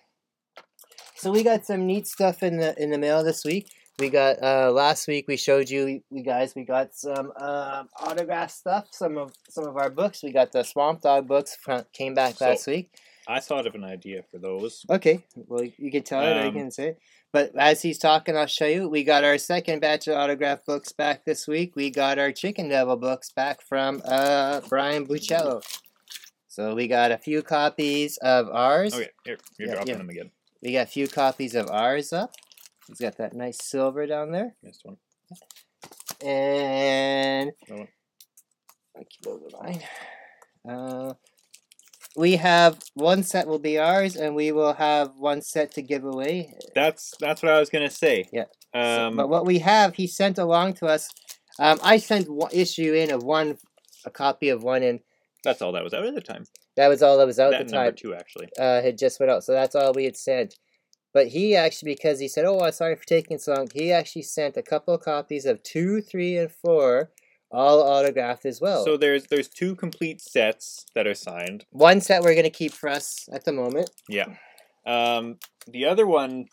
[1.15, 3.69] So we got some neat stuff in the in the mail this week.
[3.99, 8.51] We got uh last week we showed you we guys we got some um autograph
[8.51, 8.87] stuff.
[8.91, 10.23] Some of some of our books.
[10.23, 12.91] We got the Swamp Dog books from, came back So- last week.
[13.27, 14.83] I thought of an idea for those.
[14.89, 16.35] Okay, well you can tell it.
[16.37, 16.87] or you Um, can say.
[16.89, 16.99] it.
[17.31, 18.89] But as he's talking, I'll show you.
[18.89, 21.75] We got our second batch of autograph books back this week.
[21.75, 25.61] We got our Chicken Devil books back from uh Brian Buccellato.
[26.47, 28.95] So we got a few copies of ours.
[28.95, 29.97] Okay, here, you're Yeah, dropping yeah.
[29.97, 30.31] them again.
[30.63, 32.31] We got a few copies of ours up.
[32.89, 34.55] He's got that nice silver down there.
[34.63, 34.97] Missed one.
[36.21, 37.87] And one.
[38.97, 39.81] I keep over mine.
[40.67, 41.13] Uh,
[42.17, 46.03] we have one set will be ours, and we will have one set to give
[46.03, 46.53] away.
[46.75, 48.25] That's that's what I was gonna say.
[48.33, 48.45] Yeah.
[48.73, 49.15] So- Um.
[49.15, 51.07] but what we have, he sent along to us.
[51.59, 53.57] Um, I sent one issue in of one,
[54.05, 54.99] a copy of one in.
[55.43, 56.45] that's all that was out at the time.
[56.75, 57.95] That was all that was out that at the number time.
[57.97, 58.49] two actually.
[58.59, 60.55] uh, had just went out, so that's all we had sent.
[61.13, 64.21] But he actually, because he said, "Oh, I'm sorry for taking so long," he actually
[64.23, 67.11] sent a couple of copies of two, three, and four,
[67.51, 68.85] all autographed as well.
[68.85, 71.65] So there's there's two complete sets that are signed.
[71.71, 73.89] one set we're gonna keep for us at the moment.
[74.07, 74.27] Yeah.
[74.85, 75.37] Um.
[75.67, 76.45] The other one.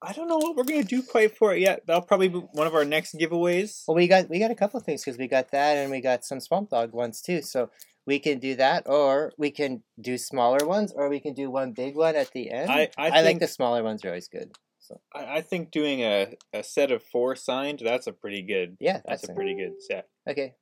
[0.00, 1.82] I don't know what we're gonna do quite for it yet.
[1.86, 3.82] That'll probably be one of our next giveaways.
[3.88, 6.00] Well, we got we got a couple of things because we got that and we
[6.00, 7.42] got some Swamp Dog ones too.
[7.42, 7.70] So
[8.08, 11.72] we can do that, or we can do smaller ones, or we can do one
[11.72, 12.70] big one at the end.
[12.70, 14.50] I, I, I like think, the smaller ones are always good.
[14.78, 18.78] So I, I think doing a, a set of four signed, that's a pretty good
[18.80, 20.08] yeah, that's, that's a pretty good set.
[20.26, 20.54] okay.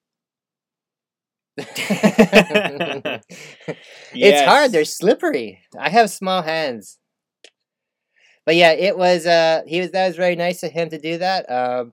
[1.56, 3.24] Yes.
[4.12, 4.72] It's hard.
[4.72, 5.60] They're slippery.
[5.78, 6.98] I have small hands.
[8.44, 9.24] But yeah, it was.
[9.24, 9.92] Uh, he was.
[9.92, 11.50] That was very nice of him to do that.
[11.50, 11.92] Um,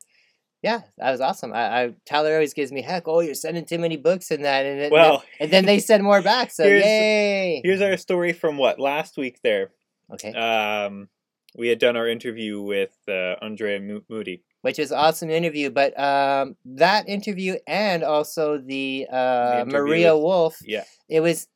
[0.63, 1.51] yeah, that was awesome.
[1.53, 3.07] I, I Tyler always gives me heck.
[3.07, 6.03] Oh, you're sending too many books in that, and, then- Well, and then they send
[6.03, 6.51] more back.
[6.51, 7.61] So Here's- yay!
[7.63, 9.39] here's our story from what last week.
[9.43, 9.71] There,
[10.13, 11.09] okay, um,
[11.57, 14.41] we had done our interview with uh, Andrea Mo- Moody.
[14.61, 15.69] which was awesome interview.
[15.69, 20.57] But um, that interview and also the uh, interview Maria with- Wolf.
[20.63, 21.47] Yeah, it was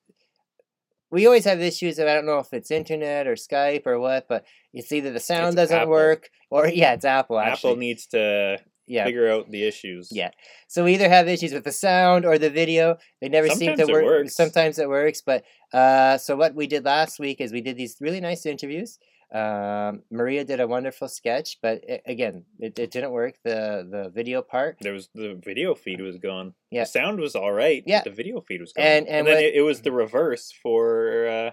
[1.10, 4.28] we always have issues of I don't know if it's internet or Skype or what,
[4.28, 4.44] but
[4.74, 5.92] it's either the sound It's doesn't Apple.
[5.92, 7.72] work or yeah, it's Apple actually.
[7.72, 9.06] Apple needs to yeah.
[9.06, 10.10] figure out the issues.
[10.12, 10.32] Yeah.
[10.68, 12.98] So we either have issues with the sound or the video.
[13.22, 14.06] They never seem to work.
[14.06, 14.36] works.
[14.36, 17.98] Sometimes it works, but uh so what we did last week is we did these
[18.00, 18.98] really nice interviews.
[19.34, 24.10] Um Maria did a wonderful sketch, but it, again, it, it didn't work the the
[24.10, 24.78] video part.
[24.80, 26.54] There was the video feed was gone.
[26.72, 26.84] Yeah.
[26.84, 27.84] the sound was all right.
[27.86, 28.04] but Yeah.
[28.04, 28.86] the video feed was gone.
[28.86, 31.52] And- and then what- it, it was the reverse for uh,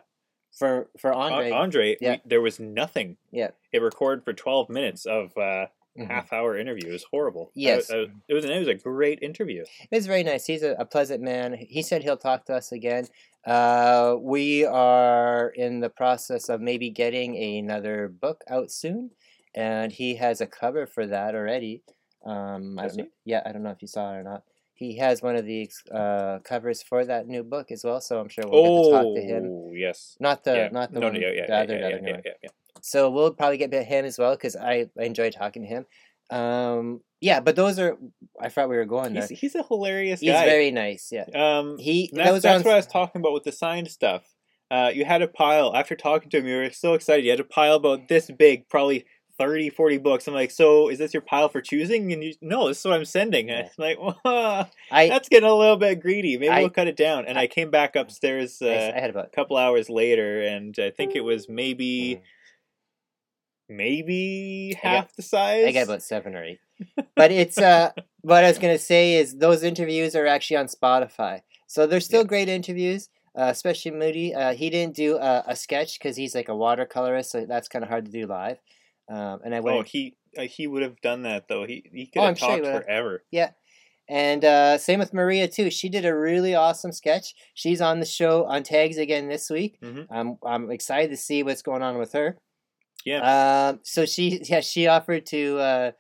[0.57, 1.51] For for Andre.
[1.51, 1.97] Andre.
[2.01, 2.13] Yeah.
[2.13, 3.17] we- there was nothing.
[3.33, 3.51] Yeah.
[3.73, 5.67] it recorded for twelve minutes of uh,
[5.99, 6.09] Mhm.
[6.09, 6.89] half hour interview.
[6.89, 7.47] It was horrible.
[7.49, 7.91] I- Yes.
[7.91, 8.45] I- it was.
[8.45, 9.63] It was a great interview.
[9.63, 10.47] It was very nice.
[10.47, 11.55] He's a, a pleasant man.
[11.55, 13.07] He said he'll talk to us again.
[13.47, 19.11] Uh, we are in the process of maybe getting another book out soon,
[19.55, 21.83] and he has a cover for that already.
[22.25, 24.43] Um, I know, yeah, I don't know if you saw it or not.
[24.73, 28.29] He has one of the uh, covers for that new book as well, so I'm
[28.29, 29.45] sure we'll get to talk to him.
[29.47, 30.17] Oh yes.
[30.19, 30.69] Not the yeah.
[30.73, 32.23] not the no, one, no, yeah, the yeah, other, yeah, other yeah, new yeah, one.
[32.25, 32.49] yeah, yeah.
[32.85, 35.87] So we'll probably get him as well because I, I enjoyed talking to him.
[36.31, 37.97] Um, yeah, but those are
[38.39, 39.27] I thought we were going there.
[39.27, 40.45] He's, he's a hilarious He's guy.
[40.45, 41.11] very nice.
[41.11, 44.25] Yeah, um, he That's, those that's what I was talking about with the signed stuff.
[44.71, 46.47] Uh, you had a pile after talking to him.
[46.47, 47.25] You were so excited.
[47.25, 49.07] You had a pile about this big, probably
[49.39, 50.29] 30, 40 books.
[50.29, 52.13] I'm like, so is this your pile for choosing?
[52.13, 53.49] And you, no, this is what I'm sending.
[53.49, 53.61] Yeah.
[53.61, 56.37] It's like, "Whoa, I, that's getting a little bit greedy.
[56.37, 57.25] Maybe I- we'll cut it down.
[57.27, 60.77] And I, came back upstairs uh, I, I had about a couple hours later, and
[60.79, 62.21] I think it was maybe
[63.69, 65.65] maybe I got- half the size.
[65.67, 66.61] I got about seven or eight.
[67.15, 67.91] But it's uh,
[68.23, 72.23] what I was gonna say is those interviews are actually on Spotify, so they're still
[72.23, 72.27] Yeah.
[72.29, 73.09] great interviews.
[73.37, 74.33] Uh, especially Moody.
[74.33, 77.83] Uh, he didn't do a, a sketch because he's like a watercolorist, so that's kind
[77.83, 78.59] of hard to do live.
[79.09, 81.67] Um, and I went Oh, he uh, he would have done that though.
[81.67, 82.75] He he could Oh, have I'm sure talked would've.
[84.07, 85.71] And uh, same with Maria too.
[85.71, 87.35] She did a really awesome sketch.
[87.55, 89.79] She's on the show on Tags again this week.
[89.83, 90.07] Mhm.
[90.11, 92.37] I'm I'm excited to see what's going on with her.
[93.05, 93.69] Yeah.
[93.71, 95.59] Um, so she yeah she offered to.
[95.59, 95.93] Uh,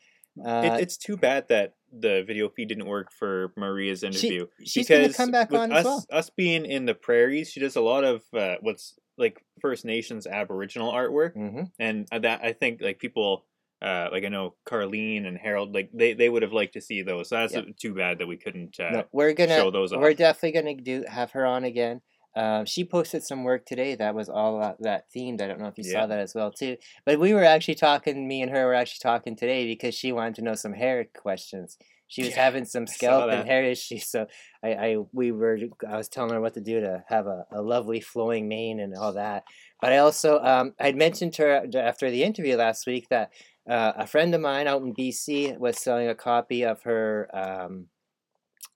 [0.44, 4.46] uh, it, it's too bad that the video feed didn't work for Maria's interview.
[4.64, 6.04] she's gonna come back on us, as well.
[6.10, 10.26] Us being in the prairies, she does a lot of uh, what's like First Nations
[10.26, 13.44] Aboriginal artwork, hmm and that I think like people.
[13.82, 17.02] Uh, like I know Carlene and Harold, like they, they would have liked to see
[17.02, 17.28] those.
[17.28, 17.64] So that's Yeah.
[17.78, 20.00] too bad that we couldn't uh, no, we're gonna show those off.
[20.00, 22.00] we're definitely gonna do have her on again.
[22.36, 25.40] Um, she posted some work today that was all that, that themed.
[25.40, 26.00] I don't know if you Yeah.
[26.00, 26.76] saw that as well too.
[27.06, 28.26] But we were actually talking.
[28.26, 31.78] Me and her were actually talking today because she wanted to know some hair questions.
[32.08, 34.26] She was Yeah, having some scalp and hair issues, so
[34.62, 35.58] I, I we were
[35.88, 38.94] I was telling her what to do to have a, a lovely flowing mane and
[38.94, 39.44] all that.
[39.80, 43.32] But I also um, I'd mentioned to her after the interview last week that
[43.68, 47.86] uh, a friend of mine out in BC was selling a copy of her um,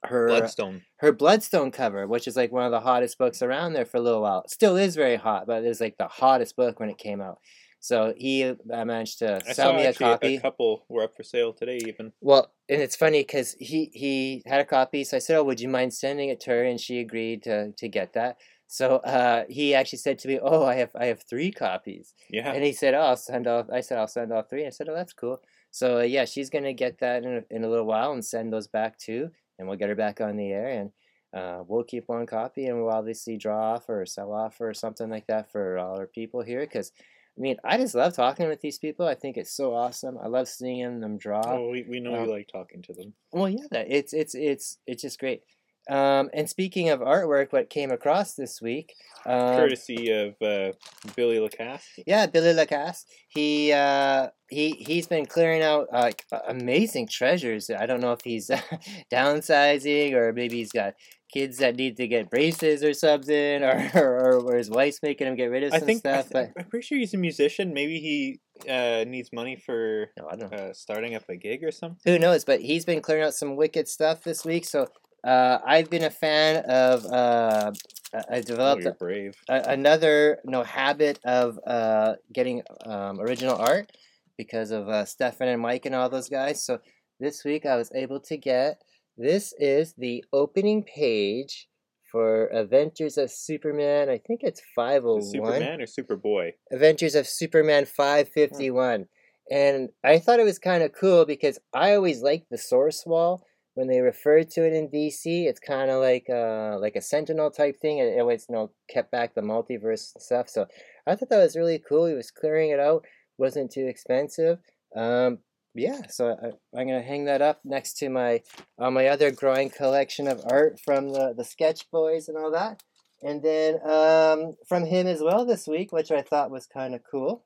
[0.05, 0.83] her Bloodstone.
[0.99, 4.01] her Bloodstone cover, which is like one of the hottest books around there for a
[4.01, 4.45] little while.
[4.49, 7.39] Still is very hot, but it was like the hottest book when it came out.
[7.81, 10.37] So he uh, managed to I sell me a copy.
[10.37, 12.13] a couple were up for sale today even.
[12.21, 15.61] Well, and it's funny because he he had a copy, so I said, "Oh, would
[15.61, 18.39] you mind sending it to her?" And she agreed to to get that.
[18.67, 22.53] So uh, he actually said to me, "Oh, I have I have three copies," Yeah.
[22.53, 24.67] and he said, "Oh, I'll send off." I said, "I'll send off three.
[24.67, 25.41] I said, "Oh, that's cool."
[25.71, 28.53] So uh, yeah, she's gonna get that in a, in a little while and send
[28.53, 30.91] those back too, and we'll get her back on the air, and
[31.35, 35.11] uh, we'll keep one copy, and we'll obviously draw off or sell off or something
[35.11, 36.93] like that for all our people here, because.
[37.37, 39.07] I mean, I just love talking with these people.
[39.07, 40.19] I think it's so awesome.
[40.21, 41.41] I love seeing them draw.
[41.47, 43.13] oh, we, we know um, you like talking to them.
[43.31, 45.43] Well, yeah, that it's it's it's it's just great.
[45.89, 48.95] Um, and speaking of artwork, what came across this week?
[49.27, 50.73] Um, Courtesy of uh,
[51.17, 52.03] Billy Lacasse.
[52.07, 53.05] yeah, Billy Lacasse.
[53.29, 57.71] He uh, he he's been clearing out uh, like amazing treasures.
[57.71, 58.51] I don't know if he's
[59.13, 60.95] downsizing or maybe he's got
[61.33, 65.37] kids that need to get braces or something, or or, or his wife's making him
[65.37, 66.31] get rid of I some think I stuff.
[66.31, 67.73] th- but I'm pretty sure he's a musician.
[67.75, 71.71] Maybe he uh, needs money for no, I don't uh, starting up a gig or
[71.73, 72.13] something.
[72.13, 72.45] Who knows?
[72.45, 74.65] But he's been clearing out some wicked stuff this week.
[74.65, 74.87] So
[75.25, 77.05] Uh, I've been a fan of.
[77.07, 77.73] Uh,
[78.15, 79.35] I- Oh, developed brave.
[79.51, 83.93] a, another no habit of uh, getting um, original art
[84.39, 86.65] because of uh, Stefan and Mike and all those guys.
[86.65, 86.79] So
[87.21, 88.81] this week I was able to get
[89.19, 91.69] this is the opening page
[92.11, 94.09] for Adventures of Superman.
[94.09, 95.23] I think it's five hundred one.
[95.25, 96.53] Superman or Superboy?
[96.73, 99.07] Adventures of Superman 551.
[99.51, 103.45] And I thought it was kind of cool because I always liked the source wall
[103.79, 105.23] when they refer to it in DC.
[105.25, 107.99] It's kind of like uh, like a Sentinel type thing.
[107.99, 110.49] It always you know kept back the multiverse stuff.
[110.49, 110.67] So
[111.07, 112.07] I thought that was really cool.
[112.07, 113.07] He was clearing it out,
[113.39, 114.59] wasn't too expensive.
[114.97, 115.39] Um,
[115.77, 118.43] yeah, so I, I'm gonna hang that up next to my
[118.81, 122.83] uh, my other growing collection of art from the the Sketch Boys and all that.
[123.23, 127.03] And then um, from him as well this week, which I thought was kind of
[127.09, 127.45] cool.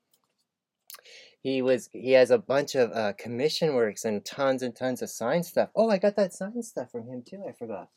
[1.41, 5.11] He was he has a bunch of uh, commission works and tons and tons of
[5.11, 5.71] sign stuff.
[5.75, 7.43] Oh, I got that sign stuff from him too.
[7.49, 7.89] I forgot.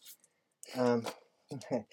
[0.76, 1.06] Um,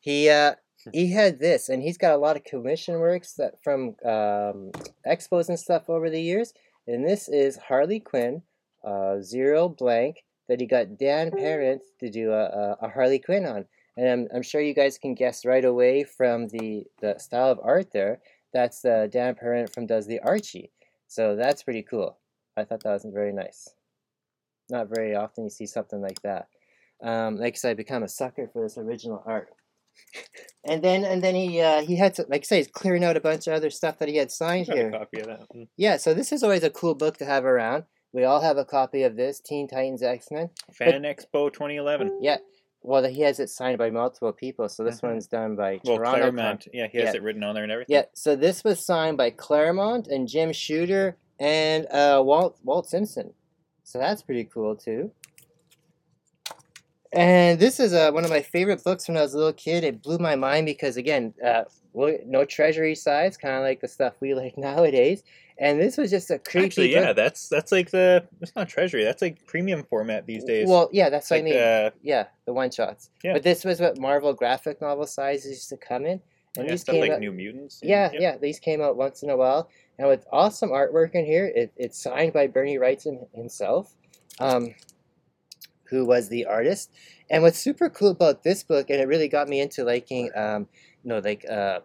[0.00, 0.54] he uh,
[0.92, 4.70] he had this, and he's got a lot of commission works that from um,
[5.06, 6.54] expos and stuff over the years.
[6.86, 8.42] And this is Harley Quinn,
[8.84, 13.46] uh, zero blank that he got Dan Parent to do a, a, a Harley Quinn
[13.46, 13.66] on.
[13.96, 17.60] And I'm, I'm sure you guys can guess right away from the, the style of
[17.62, 18.20] art there.
[18.52, 20.70] That's uh, Dan Parent from Does the Archie.
[21.06, 22.18] So that's pretty cool.
[22.56, 23.68] I thought that was very nice.
[24.70, 26.48] Not very often you see something like that.
[27.02, 29.48] Um, like I said, I become a sucker for this original art.
[30.62, 33.16] And then and then he uh, he had to like I say he's clearing out
[33.16, 34.90] a bunch of other stuff that he had signed here.
[34.90, 35.46] copy of that.
[35.56, 35.68] Mm.
[35.78, 37.84] Yeah, so this is always a cool book to have around.
[38.12, 40.50] We all have a copy of this Teen Titans X Men.
[40.74, 42.18] Fan Expo 2011.
[42.20, 42.36] Yeah,
[42.82, 44.68] well he has it signed by multiple people.
[44.68, 45.08] So this Mhm.
[45.10, 46.20] one's done by Well, Toronto.
[46.26, 46.68] Con- Claremont.
[46.72, 47.16] Yeah, he has Yeah.
[47.16, 47.94] it written on there and everything.
[47.94, 53.34] Yeah, so this was signed by Claremont and Jim Shooter and uh, Walt Walt Simonson.
[53.84, 55.10] So that's pretty cool too.
[57.12, 59.82] And this is uh, one of my favorite books when I was a little kid.
[59.82, 64.14] It blew my mind because again, uh, no treasury size, kind of like the stuff
[64.20, 65.24] we like nowadays.
[65.62, 66.64] And this was just a creepy.
[66.66, 67.16] Actually, yeah, book.
[67.16, 69.04] that's that's like the it's not treasury.
[69.04, 70.66] That's like premium format these days.
[70.66, 71.56] Well, yeah, that's it's what I mean.
[71.56, 73.10] uh, yeah, the one shots.
[73.22, 73.34] Yeah.
[73.34, 76.22] But this was what Marvel graphic novel sizes used to come in,
[76.56, 77.20] and yeah, these stuff came like out.
[77.20, 77.82] New Mutants.
[77.82, 81.26] and- Yeah, yeah, these came out once in a while, and with awesome artwork in
[81.26, 81.52] here.
[81.54, 83.94] It, it's signed by Bernie Wrightson himself,
[84.38, 84.74] um,
[85.90, 86.90] who was the artist.
[87.28, 90.68] And what's super cool about this book, and it really got me into liking, um,
[91.04, 91.80] you know, like uh,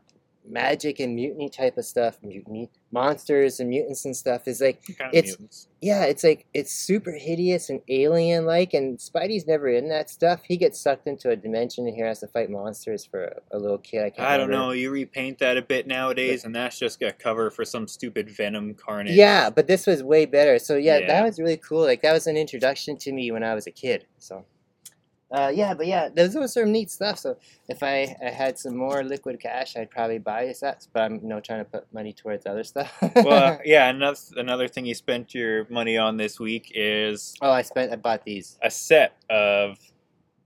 [0.48, 5.10] magic and mutiny type of stuff, mutiny monsters and mutants and stuff, is like kind
[5.10, 5.68] of it's- mutants.
[5.82, 10.44] yeah, it's like it's super hideous and alien like, and Spidey's never in that stuff.
[10.44, 13.60] He gets sucked into a dimension and here has to fight monsters for a, a
[13.60, 14.04] little kid.
[14.04, 14.68] I, can't I don't remember.
[14.68, 14.72] know.
[14.72, 18.74] You repaint that a bit nowadays, and that's just a cover for some stupid Venom
[18.76, 19.16] carnage.
[19.16, 20.60] Yeah, but this was way better.
[20.60, 21.08] So yeah, Yeah.
[21.08, 21.82] that was really cool.
[21.84, 24.06] Like that was an introduction to me when I was a kid.
[24.20, 24.46] So.
[25.36, 27.20] Uh, yeah, but yeah, those were some neat stuff.
[27.20, 27.36] So
[27.68, 30.88] if I, I had some more liquid cash, I'd probably buy sets.
[30.92, 32.98] But I'm you know trying to put money towards other stuff.
[33.16, 33.90] well, yeah.
[33.90, 37.98] Another another thing you spent your money on this week is oh, I spent I
[37.98, 39.78] bought these a set of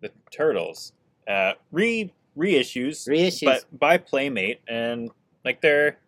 [0.01, 0.93] the Turtles,
[1.27, 3.45] uh, re reissues, reissues.
[3.45, 5.11] but by Playmate, and
[5.45, 5.99] like they're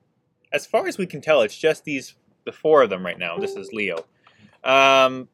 [0.51, 2.15] as far as we can tell, it's just these
[2.45, 3.37] the four of them right now.
[3.37, 4.05] This is Leo.
[4.63, 5.27] Um,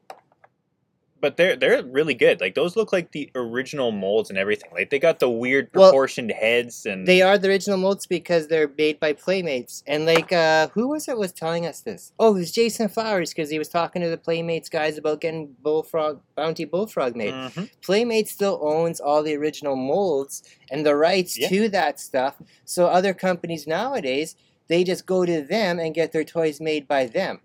[1.20, 2.40] but they're they're really good.
[2.40, 4.70] Like those look like the original molds and everything.
[4.72, 8.48] Like they got the weird Well, proportioned heads and They are the original molds because
[8.48, 9.82] they're made by Playmates.
[9.86, 12.12] And like, uh, who was it was telling us this?
[12.18, 15.54] Oh, it was Jason Flowers because he was talking to the Playmates guys about getting
[15.62, 17.34] Bullfrog Bounty Bullfrog made.
[17.34, 17.70] Mhm.
[17.82, 21.48] Playmates still owns all the original molds and the rights Yeah.
[21.48, 22.36] to that stuff.
[22.64, 24.36] So other companies nowadays,
[24.68, 27.40] they just go to them and get their toys made by them.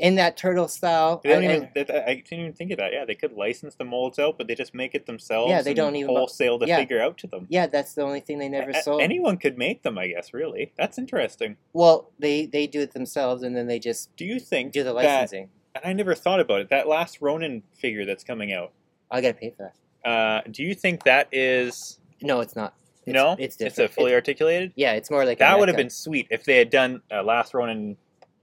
[0.00, 1.20] In that turtle style.
[1.22, 1.68] They don't and- even.
[1.74, 2.92] That, I didn't even think of that.
[2.92, 5.50] Yeah, they could license the molds out, but they just make it themselves.
[5.50, 6.78] Yeah, they and don't even wholesale the yeah.
[6.78, 7.46] figure out to them.
[7.50, 9.02] yeah, that's the only thing they never A- sold.
[9.02, 10.32] Anyone could make them, I guess.
[10.32, 11.56] Really, that's interesting.
[11.74, 14.94] well, they they do it themselves and then they just Do you think do the
[14.94, 15.04] that?
[15.04, 15.50] licensing.
[15.74, 16.70] And I never thought about it.
[16.70, 18.72] That last Ronin figure that's coming out.
[19.10, 19.70] I gotta pay for
[20.02, 20.08] that.
[20.10, 22.74] Uh, do you think that is No, it's not.
[23.06, 23.36] It's, no?
[23.38, 24.72] it's It's a fully articulated.
[24.76, 27.52] yeah, it's more like That would have been sweet if they had done uh, last
[27.54, 27.96] Ronin.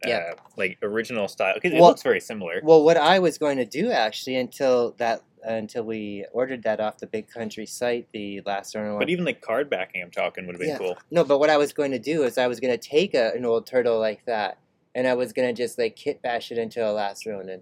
[0.05, 0.33] Uh, Yeah.
[0.57, 2.61] like original style because it Well- looks very similar.
[2.63, 6.97] Well, what I was going to do actually until that until we ordered that off
[6.97, 8.97] the Big Country site, the last one.
[8.99, 10.77] But even like card backing, I'm talking would have been Yeah.
[10.77, 10.97] cool.
[11.09, 13.31] no, but what I was going to do is I was going to take a,
[13.33, 14.57] an old turtle like that,
[14.93, 17.61] and I was going to just like kit bash it into a last Ronin.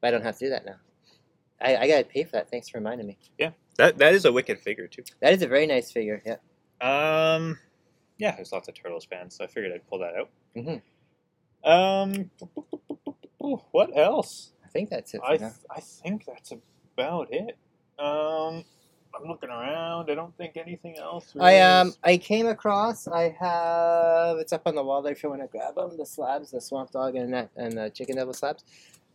[0.00, 0.76] But I don't have to do that now.
[1.60, 2.50] I, I got to pay for that.
[2.50, 3.18] Thanks for reminding me.
[3.38, 3.50] Yeah.
[3.78, 5.04] That that is a wicked figure too.
[5.20, 6.22] That is a very nice figure.
[6.26, 6.36] Yeah.
[6.80, 7.58] Um,
[8.18, 10.30] yeah, there's lots of Turtles fans, so I figured I'd pull that out.
[10.56, 10.82] Mhm.
[11.64, 12.30] Um,
[13.38, 14.52] what else?
[14.64, 15.20] I think that's it.
[15.26, 17.56] I th- I think that's about it.
[17.98, 18.64] Um,
[19.18, 20.10] I'm looking around.
[20.10, 21.32] I don't think anything else.
[21.38, 23.08] I really um is- I came across.
[23.08, 25.96] I have it's up on the wall there if you want to grab them.
[25.96, 28.64] The slabs, the swamp dog and that and the chicken devil slabs,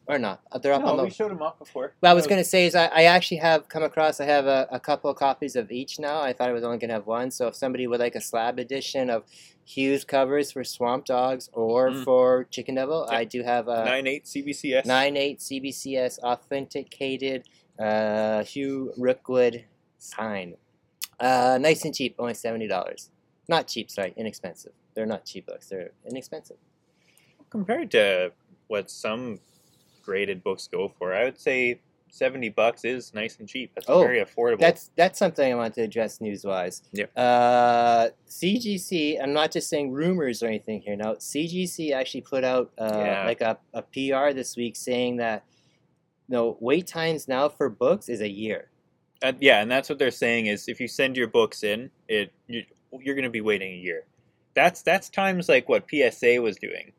[0.07, 0.41] or not?
[0.51, 1.03] Uh, They're up on No, the.
[1.03, 1.93] we showed them off before.
[1.99, 4.45] What I was going to say is I, I actually have come across, I have
[4.47, 6.21] a, a couple of copies of each now.
[6.21, 7.31] I thought I was only going to have one.
[7.31, 9.23] So if somebody would like a slab edition of
[9.63, 12.03] Hughes covers for Swamp Dogs or Mm.
[12.03, 13.19] for Chicken Devil, Yep.
[13.19, 14.85] I do have a nine eight CBCS.
[14.85, 17.47] 9.8 CBCS authenticated
[17.79, 19.65] uh, Hugh Rookwood
[19.97, 20.55] sign.
[21.19, 23.09] Uh, nice and cheap, only $70.
[23.47, 24.71] Not cheap, sorry, inexpensive.
[24.95, 26.57] They're not cheap books, they're inexpensive.
[27.49, 28.31] compared to
[28.67, 29.39] what some
[30.01, 31.13] graded books go for.
[31.13, 33.71] I would say seventy bucks is nice and cheap.
[33.75, 34.59] That's Oh, very affordable.
[34.59, 36.81] That's that's something I want to address news wise.
[36.91, 37.11] Yep.
[37.15, 39.21] Uh, CGC.
[39.21, 40.95] I'm not just saying rumors or anything here.
[40.95, 43.25] Now, CGC actually put out uh, Yeah.
[43.25, 45.45] like a, a PR this week saying that
[46.27, 48.69] no wait times now for books is a year.
[49.23, 52.31] Uh, yeah, and that's what they're saying is if you send your books in, it
[52.47, 52.63] you,
[52.99, 54.05] you're going to be waiting a year.
[54.53, 56.91] That's that's times like what PSA was doing,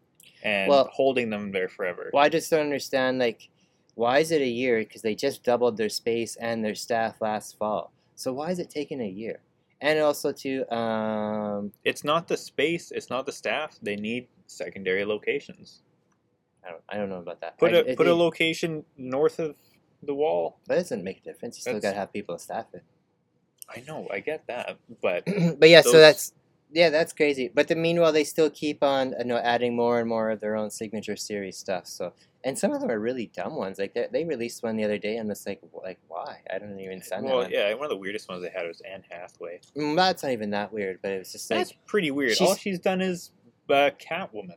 [0.42, 2.10] and Well- holding them there forever.
[2.12, 3.18] Well, I just don't understand.
[3.18, 3.48] Like,
[3.94, 4.78] why is it a year?
[4.78, 7.92] Because they just doubled their space and their staff last fall.
[8.14, 9.40] So why is it taking a year?
[9.80, 12.90] And also to um, It's not the space.
[12.92, 13.78] It's not the staff.
[13.82, 15.82] They need secondary locations.
[16.64, 17.58] I don't I don't know about that.
[17.58, 19.56] Put I- a it- put a location north of
[20.02, 20.58] the wall.
[20.66, 21.56] That doesn't make a difference.
[21.58, 22.82] You still gotta have people to staff it.
[23.68, 24.06] I know.
[24.10, 25.24] I get that, but
[25.58, 26.32] but yeah, so that's
[26.72, 27.50] yeah, that's crazy.
[27.52, 30.56] But the meanwhile, they still keep on you know adding more and more of their
[30.56, 31.86] own signature series stuff.
[31.86, 32.12] So
[32.44, 33.78] and some of them are really dumb ones.
[33.78, 36.40] Like they, they released one the other day, and it's like like why?
[36.52, 37.44] I don't even send well, that.
[37.44, 37.50] one.
[37.52, 37.74] yeah.
[37.74, 39.60] One of the weirdest ones they had was Anne Hathaway.
[39.76, 42.36] Mm, That's not even that weird, but it was just like That's pretty weird.
[42.36, 43.30] she's- All she's done is
[43.70, 44.56] uh, Catwoman.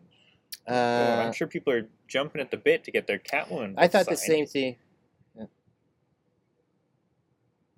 [0.68, 3.76] Uh, uh, I'm sure people are jumping at the bit to get their Catwoman.
[3.78, 4.78] I thought the same thing.
[5.38, 5.46] Yeah.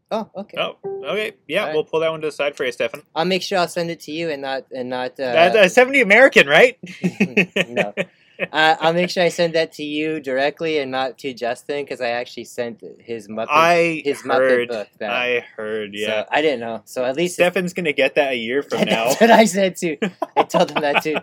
[0.10, 0.58] Oh, okay.
[0.58, 1.34] Oh, okay.
[1.48, 1.76] Yeah, Alright.
[1.76, 3.02] we'll pull that one to the side for you, Stefan.
[3.14, 5.12] I'll make sure I'll send it to you and not and not.
[5.20, 6.78] Uh, That's uh, 70 American, right?
[7.68, 7.94] No.
[8.54, 12.00] uh, I'll make sure I send that to you directly and not to Justin because
[12.02, 14.68] I actually sent his Muppet I his Muppet heard.
[14.70, 15.10] book back.
[15.10, 15.90] I heard.
[15.94, 16.24] Yeah.
[16.24, 16.82] So I didn't know.
[16.86, 19.06] So at least Stefan's gonna get that a year from now.
[19.10, 19.98] That's what I said too.
[20.36, 21.18] I told him that too.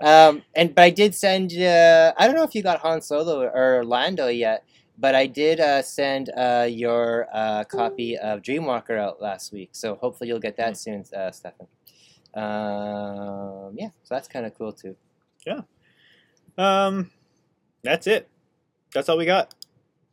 [0.00, 1.52] Um, and but I did send.
[1.56, 4.62] Uh, I don't know if you got Han Solo or Lando yet,
[5.00, 9.70] but I did uh, send uh, your uh, copy of Dreamwalker out last week.
[9.72, 11.66] So hopefully you'll get that soon, uh, Stefan.
[12.34, 14.94] Um, yeah, so that's kind of cool too.
[15.46, 15.62] Yeah.
[16.58, 17.10] Um,
[17.82, 18.28] that's it.
[18.92, 19.54] That's all we got.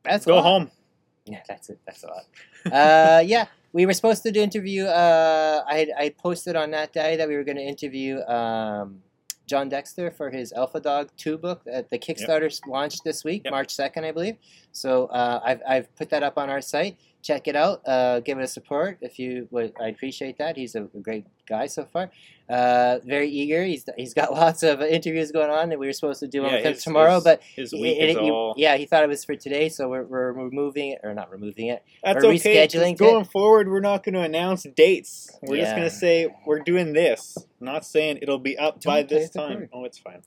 [0.03, 0.71] That's Go home.
[1.29, 1.77] Yeah, that's it.
[1.85, 2.23] That's a lot.
[2.71, 4.85] uh, yeah, we were supposed to do interview.
[4.85, 9.03] Uh, I I posted on that day that we were going to interview um,
[9.47, 11.63] John Dexter for his Alpha Dog Two book.
[11.65, 13.51] That the Kickstarter launched this week, Yep.
[13.51, 14.35] March second, I believe.
[14.71, 16.97] So uh, I've I've put that up on our site.
[17.23, 17.81] Check it out.
[17.87, 19.73] Uh, give it a support if you would.
[19.81, 20.55] I appreciate that.
[20.55, 22.11] He's a great guy so far.
[22.49, 23.63] Uh, very eager.
[23.65, 26.55] He's he's got lots of interviews going on that we were supposed to do Yeah,
[26.57, 28.53] on his- tomorrow, his- but His it- week it- is you- all.
[28.57, 31.67] yeah, he thought it was for today, so we're, we're removing it or not removing
[31.67, 31.83] it.
[32.03, 32.67] That's We're okay.
[32.67, 35.29] rescheduling Going forward, we're not going to announce dates.
[35.41, 37.37] We're just going to say we're doing this.
[37.59, 39.67] Not saying it'll be up by Don't play this time.
[39.73, 40.21] Oh, it's fine.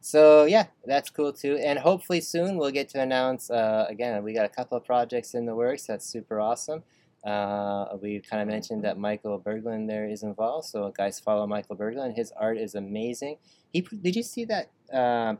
[0.00, 1.56] So yeah, that's cool too.
[1.62, 3.50] And hopefully soon we'll get to announce.
[3.50, 5.84] Uh, again, we got a couple of projects in the works.
[5.84, 6.84] That's super awesome.
[7.24, 10.68] Uh, we kind of mentioned that Michael Berglund there is involved.
[10.68, 12.16] So guys, follow Michael Berglund.
[12.16, 13.36] His art is amazing.
[13.72, 14.70] He did you see that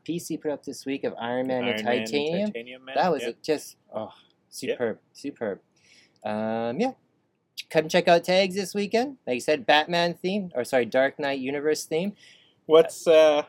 [0.04, 2.46] piece he put up this week of Iron Man Iron and Man Titanium?
[2.48, 2.94] Titanium Man.
[2.96, 3.32] That was yeah.
[3.42, 4.12] just oh
[4.50, 5.60] superb, superb.
[6.22, 6.92] Um, yeah,
[7.70, 9.16] come check out tags this weekend.
[9.26, 12.12] Like I said, Batman theme or sorry, Dark Knight Universe theme.
[12.66, 13.44] What's uh,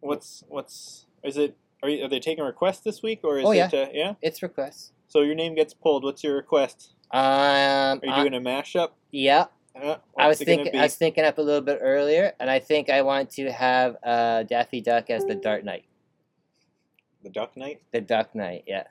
[0.00, 1.56] what's what's is it?
[1.80, 3.72] Are, you, are they taking requests this week or is Oh, it?
[3.72, 4.14] Uh, yeah.
[4.20, 4.92] It's requests.
[5.06, 6.02] So your name gets pulled.
[6.02, 6.94] What's your request?
[7.10, 8.90] Um, Are you doing a mashup?
[9.12, 10.80] yeah, Uh, I was what's it gonna thinking.
[10.80, 13.96] I was thinking up a little bit earlier, and I think I want to have
[14.02, 15.84] uh, Daffy Duck as the Dark Knight.
[17.22, 17.80] the Duck Knight.
[17.92, 18.84] The Duck Knight, yeah.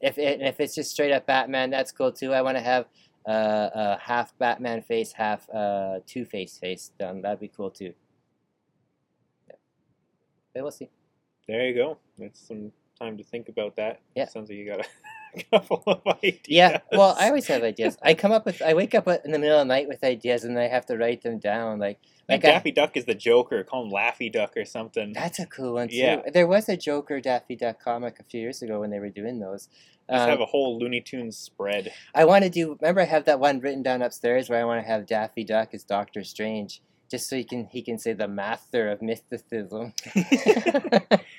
[0.00, 2.32] If it, if it's just straight up Batman, that's cool too.
[2.32, 2.86] I want to have
[3.26, 7.22] uh, a half Batman face, half uh, Two Face face done.
[7.22, 7.94] That'd be cool too.
[9.48, 9.54] Yeah.
[10.52, 10.90] But we'll see.
[11.48, 11.98] There you go.
[12.18, 14.00] That's some time to think about that.
[14.14, 14.26] Yeah.
[14.26, 14.86] Sounds like you got
[15.52, 16.40] of ideas.
[16.48, 17.96] Yeah, well, I always have ideas.
[18.02, 20.44] I come up with, I wake up in the middle of the night with ideas,
[20.44, 21.78] and I have to write them down.
[21.78, 23.62] Like, Like like I, Daffy Duck is the Joker.
[23.64, 25.12] Call him Laffy Duck or something.
[25.12, 25.96] that's a cool one too.
[25.96, 26.22] Yeah.
[26.32, 29.38] There was a Joker Daffy Duck comic a few years ago when they were doing
[29.40, 29.68] those.
[30.10, 31.92] Just Um, have a whole Looney Tunes spread.
[32.14, 32.76] I want to do.
[32.80, 35.70] Remember, I have that one written down upstairs where I want to have Daffy Duck
[35.72, 39.92] as Doctor Strange, just so he can he can say the master of mysticism.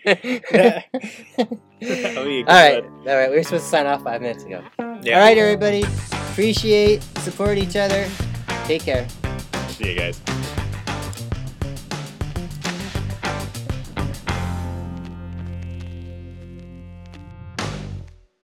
[1.82, 3.30] Oh, all right, all right.
[3.30, 4.64] We were supposed to sign off five minutes ago.
[5.02, 5.20] Yeah.
[5.20, 5.84] All right, everybody.
[6.32, 8.08] Appreciate, support each other.
[8.66, 9.08] Take care.
[9.70, 10.22] See you guys.